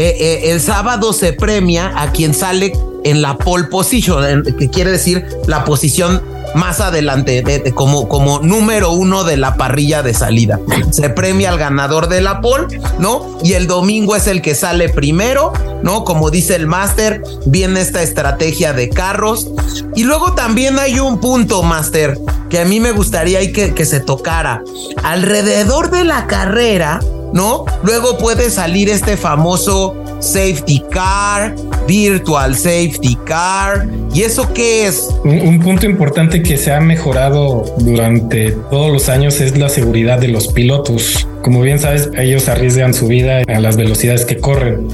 [0.00, 2.72] eh, eh, el sábado se premia a quien sale
[3.04, 6.22] en la pole position, que quiere decir la posición
[6.54, 10.58] más adelante, de, como, número uno de la parrilla de salida.
[10.90, 13.38] Se premia al ganador de la pole, ¿no?
[13.44, 16.04] Y el domingo es el que sale primero, ¿no?
[16.04, 19.48] Como dice el máster, viene esta estrategia de carros.
[19.94, 24.62] Y luego también hay un punto, máster, que a mí me gustaría que se tocara.
[25.02, 27.00] Alrededor de la carrera,
[27.32, 27.64] ¿no?
[27.82, 31.54] Luego puede salir este famoso safety car,
[31.86, 33.86] virtual safety car.
[34.12, 35.08] ¿Y eso qué es?
[35.24, 40.28] Un, punto importante que se ha mejorado durante todos los años es la seguridad de
[40.28, 41.26] los pilotos.
[41.42, 44.88] Como bien sabes, ellos arriesgan su vida a las velocidades que corren.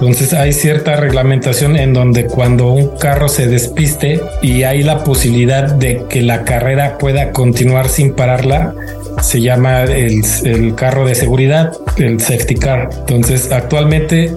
[0.00, 5.72] Entonces hay cierta reglamentación en donde cuando un carro se despiste y hay la posibilidad
[5.72, 8.74] de que la carrera pueda continuar sin pararla,
[9.22, 12.90] se llama el, carro de seguridad, el safety car.
[13.00, 14.32] Entonces, actualmente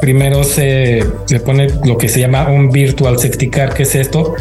[0.00, 4.34] primero se, se, pone lo que se llama un virtual safety car, que es esto,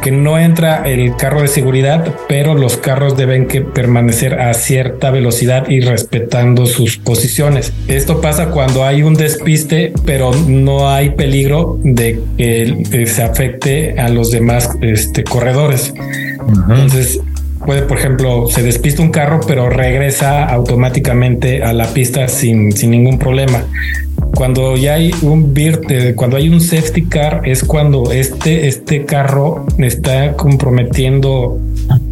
[0.00, 5.10] que no entra el carro de seguridad, pero los carros deben que permanecer a cierta
[5.10, 7.72] velocidad y respetando sus posiciones.
[7.86, 14.08] Esto pasa cuando hay un despiste, pero no hay peligro de que, se afecte a
[14.08, 15.92] los demás este, corredores.
[16.68, 17.20] Entonces,
[17.64, 22.90] puede, por ejemplo, se despista un carro, pero regresa automáticamente a la pista sin, sin
[22.90, 23.64] ningún problema.
[24.34, 29.66] Cuando ya hay un virt, cuando hay un safety car, es cuando este, este carro
[29.78, 31.58] está comprometiendo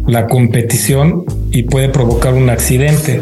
[0.05, 3.21] la competición y puede provocar un accidente.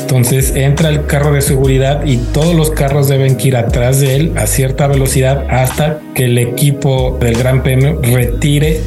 [0.00, 4.32] Entonces entra el carro de seguridad y todos los carros deben ir atrás de él
[4.36, 8.80] a cierta velocidad hasta que el equipo del Gran Premio retire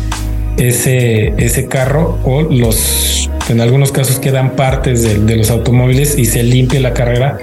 [0.58, 6.44] ese, ese carro o los, en algunos casos quedan partes de, los automóviles y se
[6.44, 7.38] limpia la carrera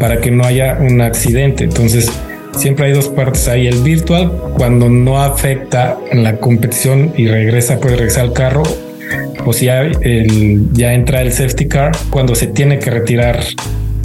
[0.00, 1.64] para que no haya un accidente.
[1.64, 2.10] Entonces,
[2.56, 3.48] siempre hay dos partes.
[3.48, 8.62] Hay el virtual, cuando no afecta en la competición y regresa, puede regresar al carro.
[9.44, 9.88] O si ya,
[10.72, 13.40] ya entra el safety car, cuando se tiene que retirar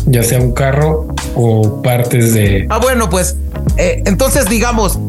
[0.05, 2.65] ya sea un carro o partes de...
[2.69, 3.37] Ah, bueno, pues
[3.77, 4.99] eh, entonces digamos,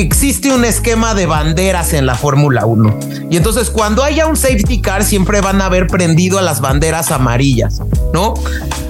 [0.00, 2.98] existe un esquema de banderas en la Fórmula 1.
[3.30, 7.10] Y entonces cuando haya un safety car siempre van a haber prendido a las banderas
[7.10, 7.80] amarillas,
[8.12, 8.34] ¿no?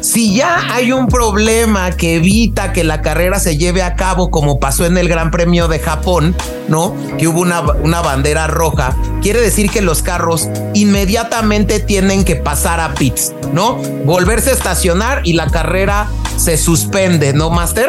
[0.01, 4.59] Si ya hay un problema que evita que la carrera se lleve a cabo como
[4.59, 6.35] pasó en el Gran Premio de Japón,
[6.69, 6.95] ¿no?
[7.19, 12.81] Que hubo una, una bandera roja, quiere decir que los carros inmediatamente tienen que pasar
[12.81, 13.77] a pits, ¿no?
[14.05, 17.89] Volverse a estacionar y la carrera se suspende, ¿no, Master?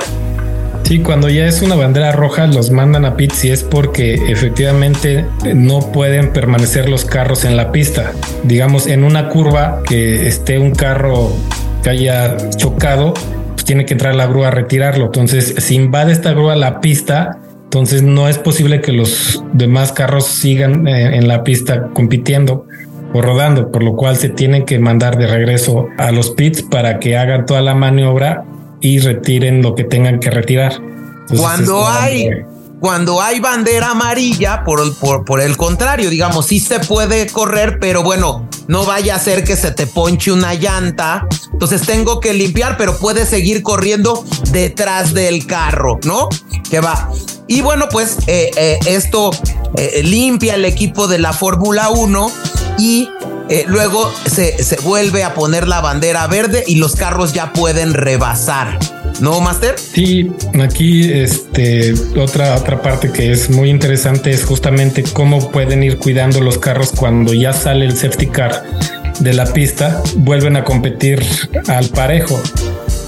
[0.91, 5.25] Sí, cuando ya es una bandera roja los mandan a pits y es porque efectivamente
[5.55, 8.11] no pueden permanecer los carros en la pista.
[8.43, 11.31] Digamos, en una curva que esté un carro
[11.81, 13.13] que haya chocado,
[13.53, 15.05] pues tiene que entrar la grúa a retirarlo.
[15.05, 20.25] Entonces, si invade esta grúa la pista, entonces no es posible que los demás carros
[20.25, 22.65] sigan eh, en la pista compitiendo
[23.13, 26.99] o rodando, por lo cual se tienen que mandar de regreso a los pits para
[26.99, 28.43] que hagan toda la maniobra
[28.81, 30.73] y retiren lo que tengan que retirar.
[31.37, 32.29] cuando hay
[32.81, 38.01] cuando hay bandera amarilla, por, por, por, el contrario, digamos, sí se puede correr, pero
[38.01, 41.27] bueno, no vaya a ser que se te ponche una llanta.
[41.53, 46.27] Entonces tengo que limpiar, pero puedes seguir corriendo detrás del carro, ¿no?
[46.71, 47.11] Que va.
[47.47, 49.29] Y bueno, pues eh, eh, esto
[49.77, 52.31] eh, limpia el equipo de la Fórmula 1
[52.79, 53.09] y
[53.49, 57.93] eh, luego se, se, vuelve a poner la bandera verde y los carros ya pueden
[57.93, 58.79] rebasar.
[59.19, 59.75] ¿No, Master?
[59.77, 65.97] Sí, aquí este, otra, otra parte que es muy interesante es justamente cómo pueden ir
[65.97, 68.63] cuidando los carros cuando ya sale el safety car
[69.19, 71.23] de la pista, vuelven a competir
[71.67, 72.41] al parejo.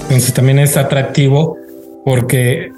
[0.04, 1.58] Entonces también es atractivo
[2.06, 2.72] porque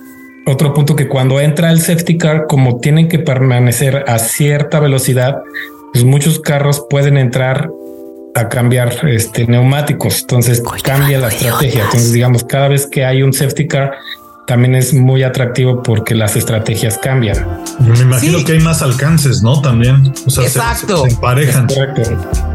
[0.45, 5.41] otro punto que cuando entra el safety car, como tienen que permanecer a cierta velocidad,
[5.95, 7.71] pues muchos carros pueden entrar
[8.35, 10.19] a cambiar este, neumáticos.
[10.19, 11.85] Entonces cambia la estrategia.
[11.85, 13.93] Entonces, digamos, cada vez que hay un safety car,
[14.45, 17.61] también es muy atractivo porque las estrategias cambian.
[17.79, 19.61] Me imagino que hay más alcances, ¿no?
[19.61, 20.13] También.
[20.25, 21.05] O sea, Exacto.
[21.05, 21.67] Se, emparejan.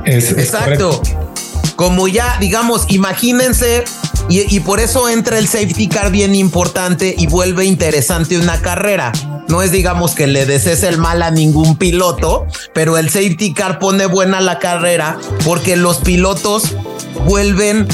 [0.05, 1.01] Exacto.
[1.77, 3.85] Como ya, digamos, imagínense,
[4.29, 9.13] y, y por eso entra el safety car bien importante y vuelve interesante una carrera
[9.49, 13.79] no es digamos que le desees el mal a ningún piloto, pero el safety car
[13.79, 16.77] pone buena la carrera porque los pilotos
[17.27, 17.87] vuelven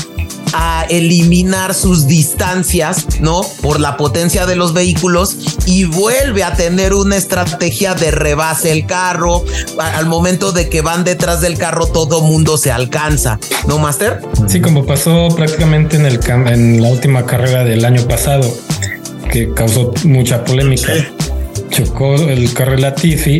[0.53, 3.43] a eliminar sus distancias, ¿no?
[3.63, 5.37] Por la potencia de los vehículos
[5.67, 9.45] y vuelve a tener una estrategia de rebase el carro.
[9.79, 14.21] Al momento de que van detrás del carro, todo mundo se alcanza, ¿no, Master?
[14.47, 18.51] Sí, como pasó prácticamente en, el, en la última carrera del año pasado,
[19.31, 20.93] que causó mucha polémica.
[21.77, 23.39] Chocó el carro Latifi,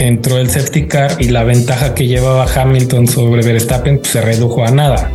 [0.00, 4.64] entró el safety car y la ventaja que llevaba Hamilton sobre Verstappen pues, se redujo
[4.64, 5.08] a nada.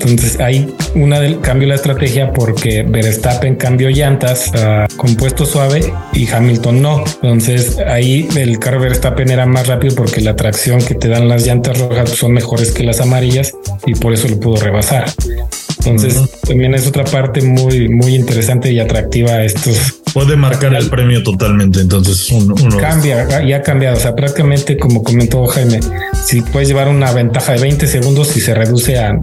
[0.00, 6.26] Entonces ahí una del cambio la estrategia porque Verstappen cambió llantas a compuesto suave y
[6.26, 7.04] Hamilton no.
[7.22, 11.44] Entonces ahí el carro Verstappen era más rápido porque la tracción que te dan las
[11.44, 13.52] llantas rojas son mejores que las amarillas
[13.84, 15.04] y por eso lo pudo rebasar.
[15.86, 21.22] Entonces también es otra parte muy muy interesante y atractiva estos puede marcar el premio
[21.22, 21.80] totalmente.
[21.80, 23.98] Entonces uno, cambia y ha cambiado.
[23.98, 25.80] O sea, prácticamente como comentó Jaime,
[26.24, 29.20] si puedes llevar una ventaja de 20 segundos y se reduce a,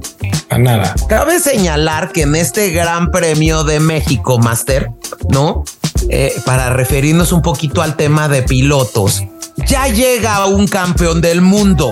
[0.49, 0.93] a nada.
[1.09, 4.91] Cabe señalar que en este Gran Premio de México, Master,
[5.29, 5.63] no?
[6.09, 9.23] Eh, para referirnos un poquito al tema de pilotos,
[9.65, 11.89] ya llega un campeón del mundo,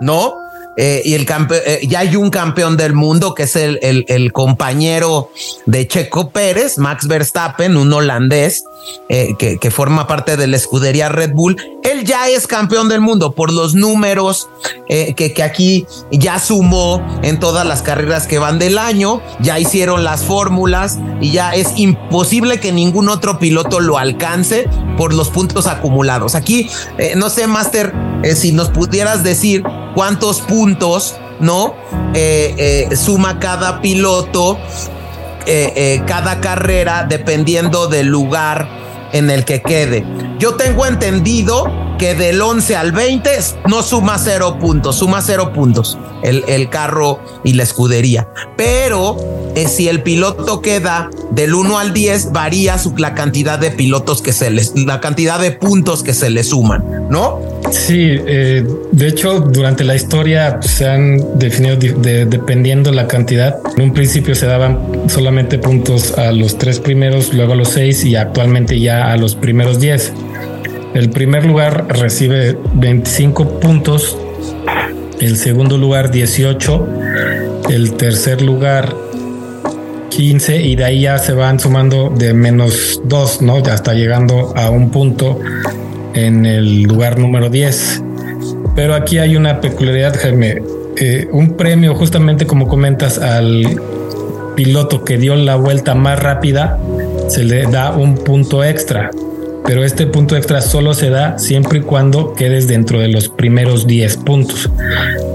[0.00, 0.34] ¿no?
[0.80, 1.26] Eh, y el
[1.66, 5.28] eh, ya hay un campeón del mundo que es el, el, compañero
[5.66, 8.62] de Checo Pérez, Max Verstappen, un holandés
[9.08, 11.56] eh, que, que, forma parte de la escudería Red Bull.
[11.82, 14.48] Él ya es campeón del mundo por los números
[14.88, 20.04] que, que aquí ya sumó en todas las carreras que van del año, ya hicieron
[20.04, 25.66] las fórmulas y ya es imposible que ningún otro piloto lo alcance por los puntos
[25.66, 26.34] acumulados.
[26.36, 26.70] Aquí,
[27.16, 27.92] no sé, Master,
[28.34, 29.64] si nos pudieras decir
[29.98, 31.74] cuántos puntos, ¿no?
[32.14, 34.56] Eh, eh, suma cada piloto,
[35.44, 38.68] eh, cada carrera, dependiendo del lugar
[39.10, 40.06] en el que quede.
[40.38, 43.30] Yo tengo entendido que del 11 al 20
[43.66, 48.28] no suma cero puntos, suma cero puntos el, el carro y la escudería.
[48.56, 49.16] Pero
[49.66, 54.50] si el piloto queda del 1 al 10, varía la cantidad de pilotos que se
[54.50, 57.40] les, la cantidad de puntos que se le suman, ¿no?
[57.70, 63.56] Sí, eh, de hecho, durante la historia se han definido dependiendo la cantidad.
[63.76, 64.78] En un principio se daban
[65.08, 69.34] solamente puntos a los tres primeros, luego a los seis y actualmente ya a los
[69.34, 70.12] primeros 10.
[70.94, 74.16] El primer lugar recibe 25 puntos,
[75.20, 76.88] el segundo lugar 18,
[77.70, 78.94] el tercer lugar
[80.10, 83.62] 15 y de ahí ya se van sumando de menos 2, ¿no?
[83.62, 85.38] Ya está llegando a un punto
[86.14, 88.02] en el lugar número 10.
[88.74, 90.62] Pero aquí hay una peculiaridad, Jaime.
[90.96, 93.80] Eh, un premio, justamente como comentas, al
[94.56, 96.78] piloto que dio la vuelta más rápida,
[97.28, 99.10] se le da un punto extra
[99.68, 103.86] pero este punto extra solo se da siempre y cuando quedes dentro de los primeros
[103.86, 104.70] 10 puntos.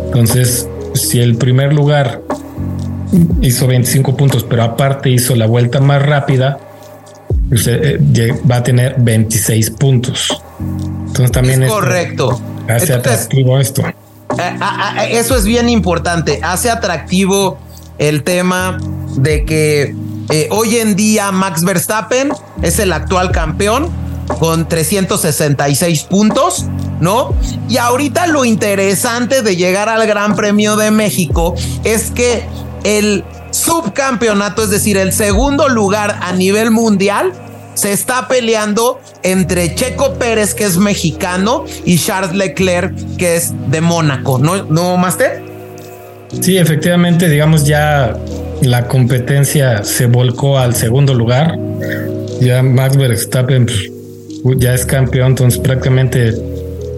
[0.05, 2.22] Entonces, si el primer lugar
[3.41, 6.59] hizo 25 puntos, pero aparte hizo la vuelta más rápida,
[7.51, 10.41] usted eh, va a tener 26 puntos.
[10.59, 12.41] Entonces también es correcto.
[12.67, 13.81] Hace atractivo esto.
[13.85, 13.93] Eh,
[14.39, 16.39] ah, ah, eso es bien importante.
[16.41, 17.57] Hace atractivo
[17.97, 18.77] el tema
[19.15, 19.95] de que
[20.29, 23.89] eh, hoy en día Max Verstappen es el actual campeón
[24.39, 26.65] con 366 puntos,
[26.99, 27.33] ¿no?
[27.69, 31.53] Y ahorita lo interesante de llegar al Gran Premio de México
[31.83, 32.43] es que
[32.83, 37.33] el subcampeonato, es decir, el segundo lugar a nivel mundial,
[37.75, 43.81] se está peleando entre Checo Pérez, que es mexicano, y Charles Leclerc, que es de
[43.81, 45.41] Mónaco, ¿no, no Master?
[46.41, 48.17] Sí, efectivamente, digamos ya
[48.61, 51.57] la competencia se volcó al segundo lugar.
[52.41, 53.67] Ya Max Verstappen
[54.43, 56.33] pues, ya es campeón, entonces prácticamente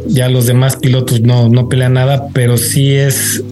[0.07, 3.43] ya los demás pilotos no, no pelean nada, pero sí es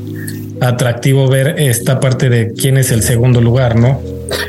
[0.61, 4.01] atractivo ver esta parte de quién es el segundo lugar, ¿no?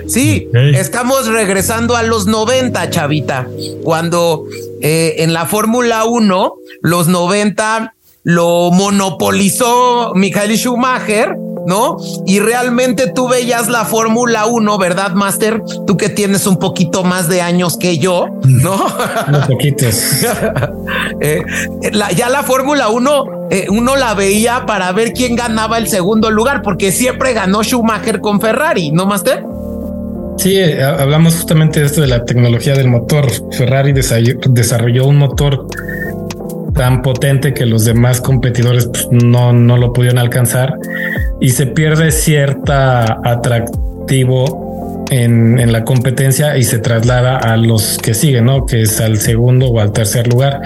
[0.07, 3.49] Sí, estamos regresando a los 90, chavita,
[3.83, 4.47] cuando
[4.81, 11.37] eh, en la Fórmula 1, los 90 lo monopolizó Michael Schumacher
[11.67, 11.97] ¿no?
[12.27, 15.63] Y realmente tú veías la Fórmula 1, ¿verdad, Master?
[15.87, 18.85] Tú que tienes un poquito más de años que yo, ¿no?
[19.29, 19.95] Unos poquitos.
[21.21, 21.43] Eh,
[22.17, 26.63] ya la Fórmula 1, eh, uno la veía para ver quién ganaba el segundo lugar,
[26.63, 29.45] porque siempre ganó Schumacher con Ferrari, ¿no, Master?
[30.37, 33.31] Sí, eh, hablamos justamente de esto de la tecnología del motor.
[33.53, 35.67] Ferrari desarrolló un motor
[36.75, 40.75] tan potente que los demás competidores pues, no, no lo pudieron alcanzar
[41.41, 48.15] y se pierde cierta atractivo en, en, la competencia y se traslada a los que
[48.15, 48.67] siguen, ¿no?
[48.67, 50.61] Que es al segundo o al tercer lugar.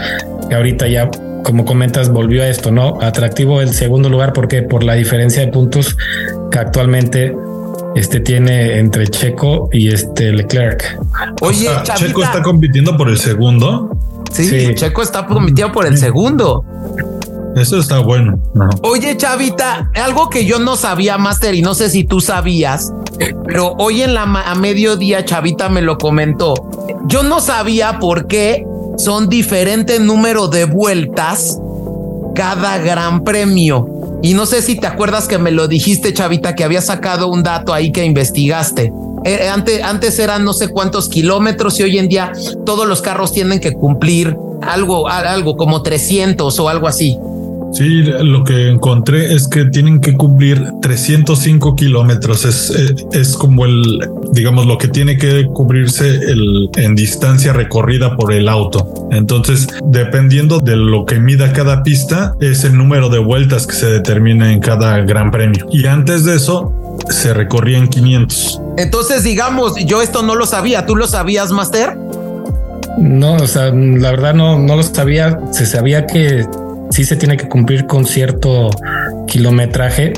[0.50, 1.10] Y ahorita ya,
[1.42, 2.98] como comentas, volvió a esto, ¿no?
[3.02, 5.96] Atractivo el segundo lugar porque por la diferencia de puntos
[6.50, 7.34] que actualmente
[7.94, 10.98] este tiene entre Checo y este Leclerc.
[11.40, 13.97] Oye, Checo está compitiendo por el segundo.
[14.32, 16.64] Sí, Checo está compitiendo por el segundo.
[17.56, 18.38] Eso está bueno.
[18.82, 22.92] Oye, Chavita, algo que yo no sabía, Master, y no sé si tú sabías,
[23.46, 26.54] pero hoy en la a mediodía Chavita me lo comentó.
[27.06, 28.64] Yo no sabía por qué
[28.96, 31.58] son diferente número de vueltas
[32.34, 33.88] cada gran premio.
[34.22, 37.42] Y no sé si te acuerdas que me lo dijiste, Chavita, que había sacado un
[37.42, 38.92] dato ahí que investigaste.
[39.24, 42.32] Eh, antes, antes eran no sé cuántos kilómetros y hoy en día
[42.64, 47.18] todos los carros tienen que cumplir algo, algo como 300 o algo así.
[47.72, 52.44] Sí, lo que encontré es que tienen que cumplir 305 kilómetros.
[52.44, 58.16] Es, eh, es, como el, digamos, lo que tiene que cubrirse el, en distancia recorrida
[58.16, 59.08] por el auto.
[59.10, 63.86] Entonces, dependiendo de lo que mida cada pista, es el número de vueltas que se
[63.86, 65.66] determina en cada gran premio.
[65.70, 66.72] Y antes de eso,
[67.10, 68.60] se recorrían 500.
[68.76, 70.86] Entonces, digamos, yo esto no lo sabía.
[70.86, 71.96] ¿Tú lo sabías, Master?
[72.98, 75.38] No, o sea, la verdad no, no lo sabía.
[75.52, 76.46] Se sabía que
[76.90, 78.70] sí se tiene que cumplir con cierto
[79.26, 80.14] kilometraje.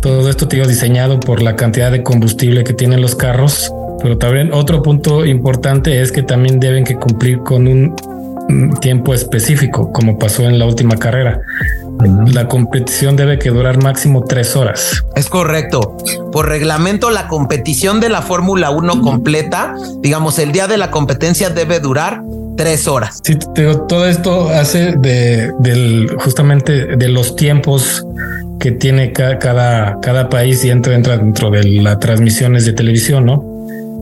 [0.00, 3.72] Todo esto te diseñado por la cantidad de combustible que tienen los carros.
[4.02, 7.94] Pero también otro punto importante es que también deben que cumplir con un
[8.80, 11.40] tiempo específico, como pasó en la última carrera.
[12.32, 15.04] La competición debe que durar máximo tres horas.
[15.14, 15.96] Es correcto.
[16.32, 21.50] Por reglamento, la competición de la Fórmula 1 completa, digamos, el día de la competencia
[21.50, 22.22] debe durar
[22.56, 23.20] tres horas.
[23.24, 28.04] Sí, todo esto hace de del justamente de los tiempos
[28.58, 33.49] que tiene cada, cada, país y entra, entra dentro de las transmisiones de televisión, ¿no?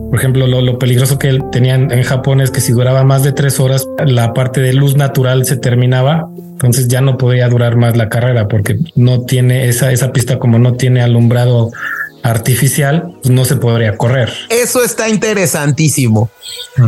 [0.09, 3.59] Por ejemplo, lo, peligroso que tenían en Japón es que si duraba más de tres
[3.59, 8.09] horas, la parte de luz natural se terminaba, entonces ya no podía durar más la
[8.09, 11.71] carrera porque no tiene esa, esa pista como no tiene alumbrado
[12.23, 14.31] artificial, pues no se podría correr.
[14.49, 16.29] Eso está interesantísimo.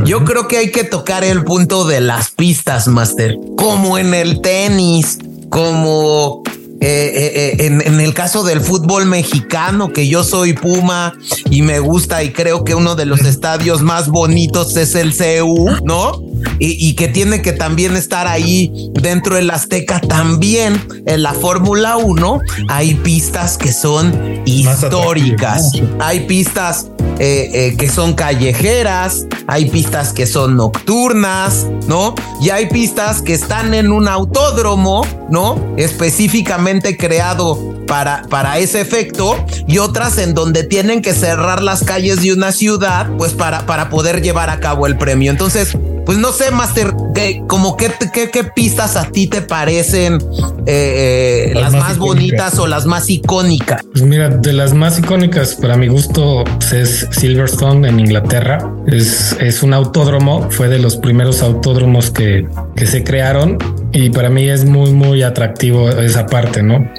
[0.05, 4.41] Yo creo que hay que tocar el punto de las pistas, Master, como en el
[4.41, 5.19] tenis,
[5.49, 6.43] como
[6.83, 11.13] eh, eh, eh, en, el caso del fútbol mexicano, que yo soy Puma
[11.51, 15.69] y me gusta y creo que uno de los estadios más bonitos es el CU,
[15.83, 16.30] ¿no?
[16.59, 22.41] Y, que tiene que también estar ahí dentro del Azteca también en la Fórmula 1
[22.67, 26.87] hay pistas que son históricas, hay pistas
[27.17, 32.15] que son callejeras, hay pistas que son nocturnas, ¿no?
[32.41, 35.75] Y hay pistas que están en un autódromo, ¿no?
[35.77, 39.35] Específicamente creado para, para ese efecto
[39.67, 43.89] y otras en donde tienen que cerrar las calles de una ciudad, pues para, para
[43.89, 45.29] poder llevar a cabo el premio.
[45.29, 45.75] Entonces,
[46.05, 50.19] pues no sé, Master, ¿qué, como qué, qué, pistas a ti te parecen
[50.65, 53.83] eh, eh, las, más, bonitas o las más icónicas?
[53.91, 58.73] Pues mira, de las más icónicas, para mi gusto, pues es Silverstone en Inglaterra.
[58.87, 63.57] Es, es un autódromo, fue de los primeros autódromos que, que se crearon
[63.91, 66.89] y para mí es muy, muy atractivo esa parte, ¿no?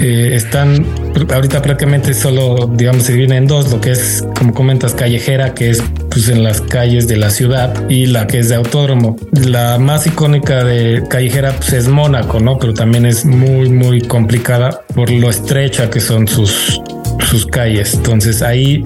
[0.00, 0.86] Eh, están
[1.30, 5.68] ahorita prácticamente solo, digamos, se dividen en dos, lo que es, como comentas, callejera, que
[5.68, 9.16] es pues en las calles de la ciudad y la que es de autódromo.
[9.32, 12.58] La más icónica de callejera pues es Mónaco, ¿no?
[12.58, 16.80] Pero también es muy, muy complicada por lo estrecha que son sus,
[17.28, 17.92] sus calles.
[17.92, 18.82] Entonces ahí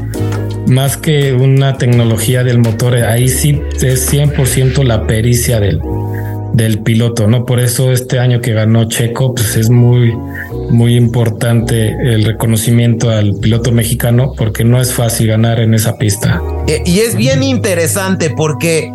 [0.67, 5.81] más que una tecnología del motor, ahí sí es 100% la pericia del,
[6.55, 7.45] del piloto, ¿no?
[7.45, 10.15] Por eso este año que ganó Checo, pues es muy,
[10.75, 16.43] muy importante el reconocimiento al piloto mexicano porque no es fácil ganar en esa pista.
[16.67, 18.93] Eh, y es bien interesante porque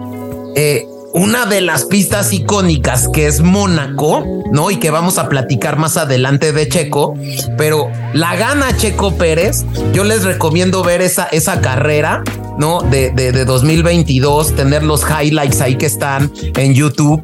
[0.56, 4.70] eh, una de las pistas icónicas que es Mónaco, ¿no?
[4.72, 7.16] Y que vamos a platicar más adelante de Checo,
[7.58, 9.66] pero la gana Checo Pérez.
[9.94, 12.24] Yo les recomiendo ver esa, esa carrera,
[12.58, 12.82] ¿no?
[12.82, 17.24] De, de, de 2022, tener los highlights ahí que están en YouTube,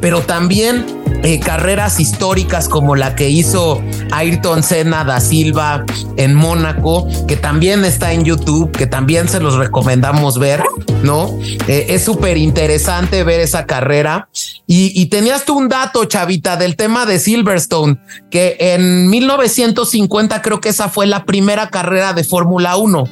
[0.00, 3.82] pero también eh, carreras históricas como la que hizo
[4.12, 5.84] Ayrton Senna da Silva
[6.16, 10.62] en Mónaco, que también está en YouTube, que también se los recomendamos ver,
[11.02, 11.38] ¿no?
[11.66, 14.28] Eh, es súper interesante ver esa carrera.
[14.66, 17.98] Y, tenías tú un dato, Chavita, del tema de Silverstone,
[18.30, 23.04] que en 1950 creo que esa fue la primera carrera de Fórmula 1.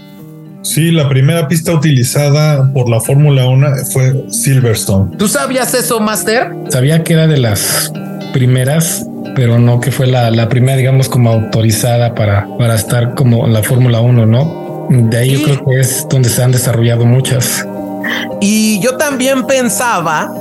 [0.67, 5.17] Sí, la primera pista utilizada por la Fórmula 1 fue Silverstone.
[5.17, 6.53] ¿Tú sabías eso, Master?
[6.71, 7.93] Sabía que era de las
[8.33, 9.07] primeras,
[9.37, 14.01] pero no que fue la, primera, digamos, como autorizada para, para estar como la Fórmula
[14.01, 14.89] 1, ¿no?
[14.91, 17.65] De ahí yo creo que es donde se han desarrollado muchas.
[18.41, 20.35] Y yo también pensaba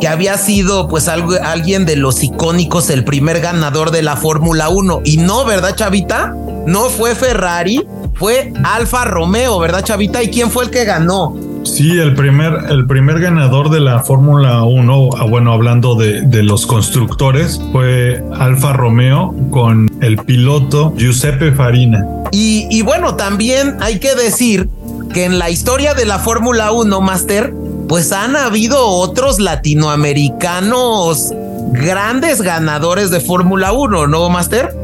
[0.00, 4.70] que había sido pues algo, alguien de los icónicos, el primer ganador de la Fórmula
[4.70, 5.02] 1.
[5.04, 6.34] Y no, ¿verdad, Chavita?
[6.66, 7.86] No fue Ferrari,
[8.18, 10.22] fue Alfa Romeo, ¿verdad, Chavita?
[10.22, 11.36] ¿Y quién fue el que ganó?
[11.64, 16.42] Sí, el primer, el primer ganador de la Fórmula 1, ah, bueno, hablando de, de,
[16.42, 22.04] los constructores, fue Alfa Romeo con el piloto Giuseppe Farina.
[22.32, 24.68] Y, y bueno, también hay que decir
[25.12, 27.52] que en la historia de la Fórmula 1, Master,
[27.88, 31.32] pues han habido otros latinoamericanos
[31.72, 34.74] grandes ganadores de Fórmula 1, ¿no, Master?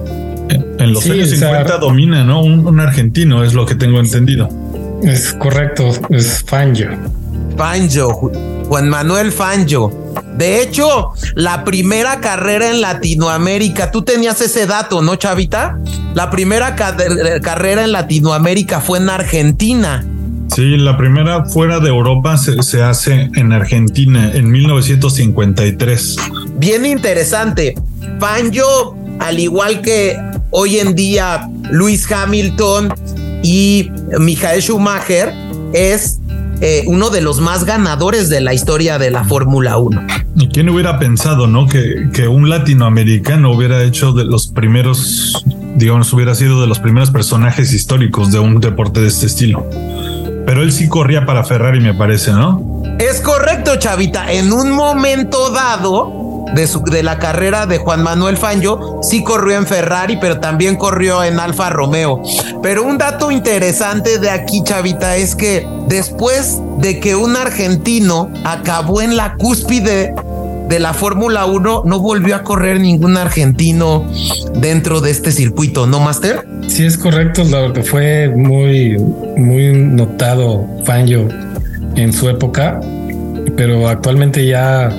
[0.85, 2.43] En los sí, años 50 domina, ¿no?
[2.43, 4.49] Un, un, argentino, es lo que tengo entendido.
[5.03, 6.91] Es correcto, es Fangio.
[7.57, 9.91] Fangio, Juan Manuel Fangio.
[10.37, 15.79] De hecho, la primera carrera en Latinoamérica, tú tenías ese dato, ¿no, Chavita?
[16.15, 16.97] La primera ca
[17.41, 20.05] carrera en Latinoamérica fue en Argentina.
[20.55, 26.17] Sí, la primera fuera de Europa se, se, hace en Argentina en 1953.
[26.59, 27.75] Bien interesante.
[28.21, 30.17] Fangio, al igual que
[30.57, 32.95] hoy en día Luis Hamilton
[33.43, 35.35] y Michael Schumacher,
[35.73, 36.21] es
[36.61, 40.07] eh, uno de los más ganadores de la historia de la Fórmula 1.
[40.37, 41.67] ¿Y quién hubiera pensado, no?
[41.67, 45.45] Que, que un latinoamericano hubiera hecho de los primeros,
[45.75, 49.69] digamos, hubiera sido de los primeros personajes históricos de un deporte de este estilo.
[50.47, 52.83] Pero él sí corría para Ferrari, me parece, ¿no?
[53.01, 54.33] Es correcto, Chavita.
[54.33, 56.24] En un momento dado
[56.55, 60.77] de, su, de la carrera de Juan Manuel Fangio, sí corrió en Ferrari, pero también
[60.77, 62.23] corrió en Alfa Romeo.
[62.63, 69.03] Pero un dato interesante de aquí, Chavita, es que después de que un argentino acabó
[69.03, 70.15] en la cúspide
[70.69, 74.05] de la Fórmula 1 no volvió a correr ningún argentino
[74.57, 76.47] dentro de este circuito, ¿no, Master?
[76.69, 78.97] Sí, es correcto, que fue muy,
[79.37, 81.29] muy notado Fangio
[81.97, 82.81] en su época,
[83.57, 84.91] pero actualmente ya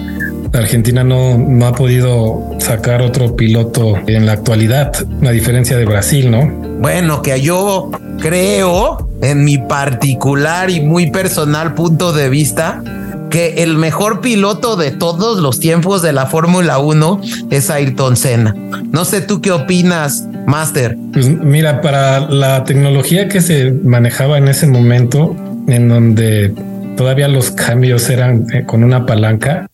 [0.60, 6.32] Argentina no, no ha podido sacar otro piloto en la actualidad, a diferencia de Brasil,
[6.32, 6.48] ¿no?
[6.80, 12.82] Bueno, que yo creo, en mi particular y muy personal punto de vista,
[13.30, 18.56] que el mejor piloto de todos los tiempos de la Fórmula 1 es Ayrton Senna.
[18.92, 20.98] No sé tú qué opinas, Master.
[21.12, 25.36] Pues mira, para la tecnología que se manejaba en ese momento,
[25.68, 26.54] en donde
[26.96, 29.68] todavía los cambios eran eh, con una palanca,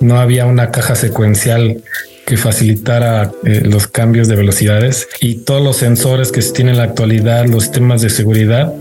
[0.00, 1.82] no había una caja secuencial
[2.26, 6.78] que facilitara eh, los cambios de velocidades y todos los sensores que se tienen en
[6.78, 8.72] la actualidad, los sistemas de seguridad,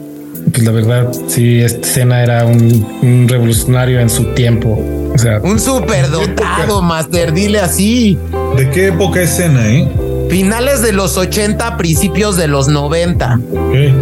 [0.51, 4.79] pues la verdad, sí, este Cena era un, un, revolucionario en su tiempo.
[5.13, 8.17] O sea, un superdotado, Master, dile así.
[8.55, 9.87] ¿De qué época es Cena, eh?
[10.29, 13.39] Finales de los 80, principios de los 90.
[13.67, 13.95] Okay.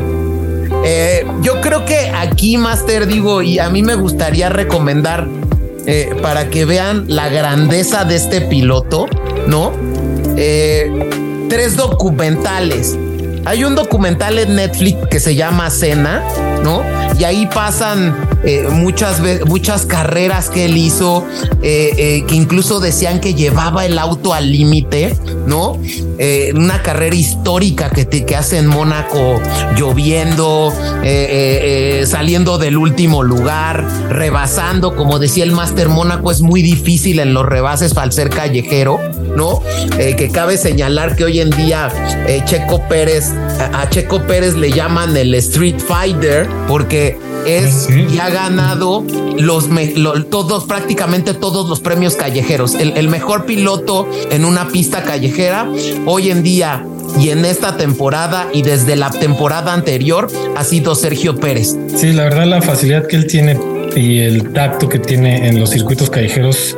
[0.86, 5.28] Eh, yo creo que aquí, Master, digo, y a mí me gustaría recomendar
[5.88, 9.08] eh, para que vean la grandeza de este piloto,
[9.48, 9.72] ¿no?
[10.36, 10.92] Eh,
[11.50, 12.98] tres documentales.
[13.48, 16.22] Hay un documental en Netflix que se llama Cena,
[16.66, 16.84] ¿no?
[17.18, 18.14] Y ahí pasan
[18.44, 21.26] eh, muchas, muchas carreras que él hizo,
[21.62, 25.16] eh, eh, que incluso decían que llevaba el auto al límite,
[25.46, 25.80] ¿no?
[26.20, 29.42] Eh, una carrera histórica que, te, que hace en Mónaco
[29.78, 30.74] lloviendo,
[32.06, 37.46] saliendo del último lugar, rebasando, como decía el Master Mónaco, es muy difícil en los
[37.46, 39.00] rebases al ser callejero,
[39.38, 39.62] ¿no?
[39.98, 41.90] que cabe señalar que hoy en día
[42.46, 48.08] Checo Pérez, a, a Checo Pérez le llaman el Street Fighter porque es ¿Sí?
[48.14, 49.06] y ha ganado
[49.38, 52.76] los lo, todos, prácticamente todos los premios callejeros.
[52.76, 55.70] El, el, mejor piloto en una pista callejera
[56.06, 56.86] hoy en día
[57.20, 61.78] y en esta temporada y desde la temporada anterior ha sido Sergio Pérez.
[61.96, 63.58] Sí, la verdad la facilidad que él tiene
[63.96, 66.76] y el tacto que tiene en los circuitos callejeros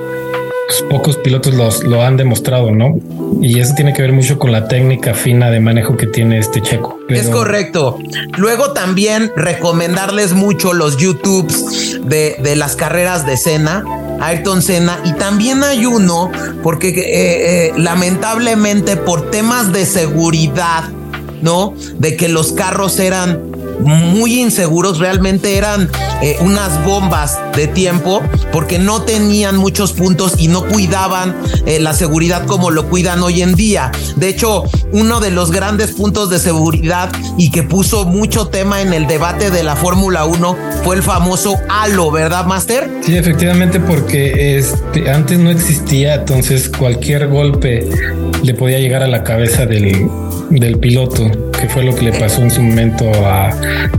[0.70, 2.96] pues pocos pilotos los, lo han demostrado, ¿no?
[3.42, 6.62] Y eso tiene que ver mucho con la técnica fina de manejo que tiene este
[6.62, 7.00] checo.
[7.08, 7.20] Pero...
[7.20, 7.98] Es correcto.
[8.38, 13.84] Luego también recomendarles mucho los YouTubes de, de las carreras de Cena.
[14.22, 16.30] Ayrton Senna y también hay uno
[16.62, 20.84] porque eh, eh, lamentablemente por temas de seguridad,
[21.42, 21.74] ¿no?
[21.98, 23.40] De que los carros eran
[23.80, 25.90] muy inseguros, realmente eran
[26.22, 28.24] eh, unas bombas de tiempo
[28.54, 33.42] porque no tenían muchos puntos y no cuidaban eh, la seguridad como lo cuidan hoy
[33.42, 33.92] en día.
[34.16, 34.64] De hecho,
[34.94, 39.52] uno de los grandes puntos de seguridad y que puso mucho tema en el debate
[39.52, 42.90] de la Fórmula 1 fue el famoso halo, ¿verdad, Master?
[43.02, 47.90] Sí, efectivamente, porque este, antes no existía, entonces cualquier golpe
[48.42, 50.08] le podía llegar a la cabeza del,
[50.50, 51.30] del piloto,
[51.60, 53.50] que fue lo que le pasó en su momento a,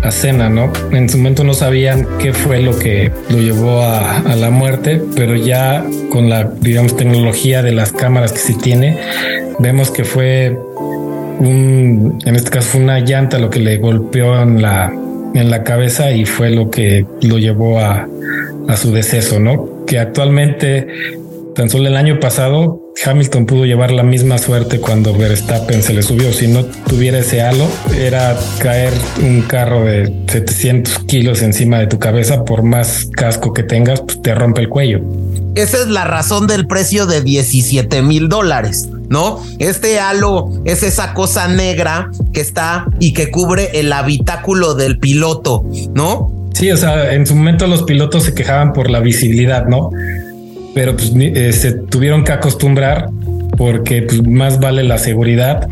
[0.03, 0.73] a Cena, ¿no?
[0.93, 5.03] En su momento no sabían qué fue lo que lo llevó a, a, la muerte,
[5.15, 8.97] pero ya con la, digamos, tecnología de las cámaras que se tiene,
[9.59, 10.57] vemos que fue
[11.39, 14.93] un, en este caso fue una llanta lo que le golpeó en la,
[15.35, 18.09] en la cabeza y fue lo que lo llevó a,
[18.69, 19.85] a su deceso, ¿no?
[19.87, 20.87] Que actualmente,
[21.55, 26.03] tan solo el año pasado, Hamilton pudo llevar la misma suerte cuando Verstappen se le
[26.03, 26.33] subió.
[26.33, 28.93] Si no tuviera ese halo, era caer
[29.23, 34.21] un carro de 700 kilos encima de tu cabeza, por más casco que tengas, pues
[34.21, 35.01] te rompe el cuello.
[35.55, 39.43] Esa es la razón del precio de 17 mil dólares, ¿no?
[39.59, 45.65] Este halo es esa cosa negra que está y que cubre el habitáculo del piloto,
[45.95, 46.51] ¿no?
[46.55, 49.91] Sí, o sea, en su momento los pilotos se quejaban por la visibilidad, ¿no?
[50.75, 53.11] Pero pues eh, se tuvieron que acostumbrar
[53.57, 55.69] porque pues, más vale la seguridad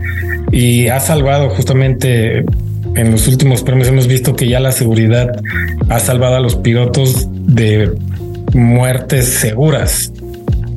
[0.51, 2.45] y ha salvado justamente
[2.95, 5.31] en los últimos premios hemos visto que ya la seguridad
[5.89, 7.93] ha salvado a los pilotos de
[8.55, 10.13] muertes seguras.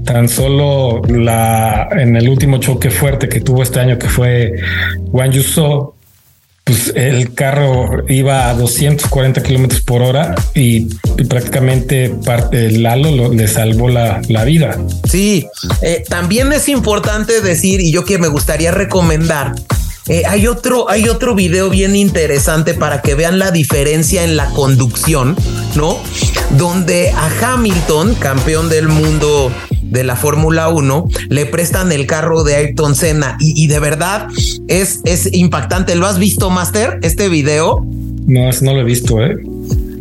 [0.06, 4.54] Tan solo la en el último choque fuerte que tuvo este año, que fue
[5.12, 5.96] Juan Yuso,
[6.64, 10.88] pues el carro iba a 240 kilómetros por hora y,
[11.30, 14.78] prácticamente parte del halo le salvó la, la vida.
[15.10, 15.48] Sí,
[15.82, 19.54] eh, también es importante decir, y yo que me gustaría recomendar,
[20.08, 24.50] eh, hay otro, hay otro video bien interesante para que vean la diferencia en la
[24.50, 25.36] conducción,
[25.76, 26.00] ¿no?
[26.58, 29.52] Donde a Hamilton, campeón del mundo
[29.92, 34.28] de la Fórmula 1, le prestan el carro de Ayrton Senna y, de verdad
[34.68, 35.96] es, es impactante.
[35.96, 37.00] ¿Lo has visto, Master?
[37.04, 37.86] Este video.
[38.26, 39.38] No, no lo he visto, ¿eh?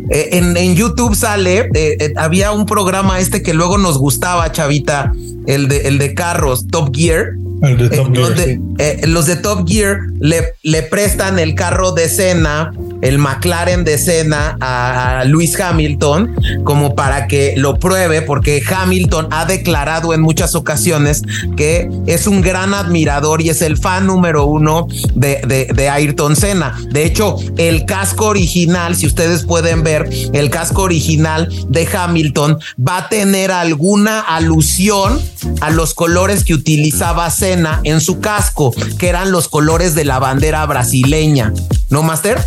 [0.09, 5.11] eh en, YouTube sale, eh, había un programa este que luego nos gustaba, Chavita,
[5.45, 10.81] el de, el de carros, Top Gear, eh, eh, los de Top Gear le, le,
[10.81, 17.53] prestan el carro de escena, el McLaren de escena a, Luis Hamilton como para que
[17.57, 21.23] lo pruebe, porque Hamilton ha declarado en muchas ocasiones
[21.55, 26.35] que es un gran admirador y es el fan número uno de, de, de Ayrton
[26.35, 26.77] Senna.
[26.91, 32.97] De hecho, el casco original, si ustedes pueden ver, el casco original de Hamilton va
[32.97, 35.21] a tener alguna alusión
[35.61, 40.19] a los colores que utilizaba Senna en su casco, que eran los colores de la
[40.19, 41.53] bandera brasileña.
[41.91, 42.39] ¿No, Master?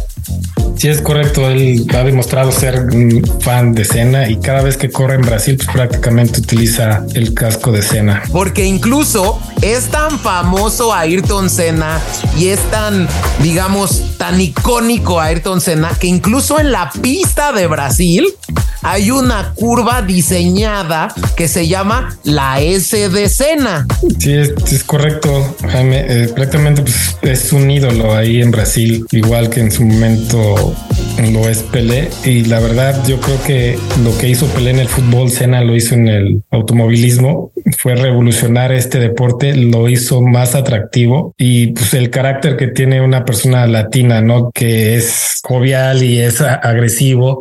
[0.77, 1.49] Sí, es correcto.
[1.49, 5.57] Él ha demostrado ser un fan de Cena y cada vez que corre en Brasil,
[5.57, 8.23] pues prácticamente utiliza el casco de Cena.
[8.33, 12.01] Porque incluso es tan famoso Ayrton Senna
[12.39, 13.09] y es tan,
[13.43, 18.27] digamos, tan icónico Ayrton Senna que incluso en la pista de Brasil
[18.85, 23.87] hay una curva diseñada que se llama la S de Senna.
[24.19, 26.05] Sí, es, correcto, Jaime.
[26.07, 30.64] Eh, prácticamente pues, es un ídolo ahí en Brasil, igual que en su momento
[31.33, 32.11] lo es Pelé.
[32.25, 35.75] Y la verdad, yo creo que lo que hizo Pelé en el fútbol, Senna lo
[35.75, 37.53] hizo en el automovilismo.
[37.79, 43.25] Fue revolucionar este deporte, lo hizo más atractivo y pues el carácter que tiene una
[43.25, 44.51] persona latina, ¿no?
[44.53, 47.41] Que es jovial y es agresivo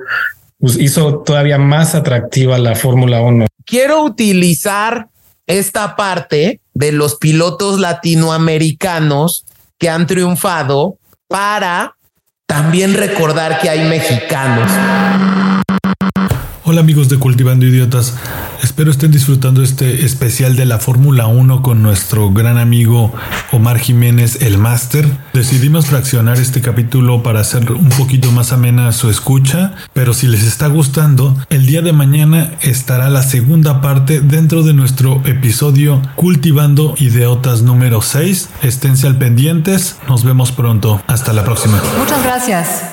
[0.64, 3.48] pues hizo todavía más atractiva la Fórmula 1.
[3.66, 5.10] Quiero utilizar
[5.46, 9.46] esta parte de los pilotos latinoamericanos
[9.78, 10.98] que han triunfado
[11.28, 11.98] para
[12.54, 14.70] también recordar que hay mexicanos.
[16.66, 18.16] Hola amigos de Cultivando Idiotas,
[18.62, 23.12] espero estén disfrutando este especial de la Fórmula 1 con nuestro gran amigo
[23.52, 25.06] Omar Jiménez, el máster.
[25.34, 30.44] Decidimos fraccionar este capítulo para hacer un poquito más amena su escucha, pero si les
[30.44, 36.96] está gustando, el día de mañana estará la segunda parte dentro de nuestro episodio Cultivando
[36.98, 38.50] Idiotas número 6.
[38.62, 41.82] Esténse al pendientes, nos vemos pronto, hasta la próxima.
[42.00, 42.84] Muchas gracias.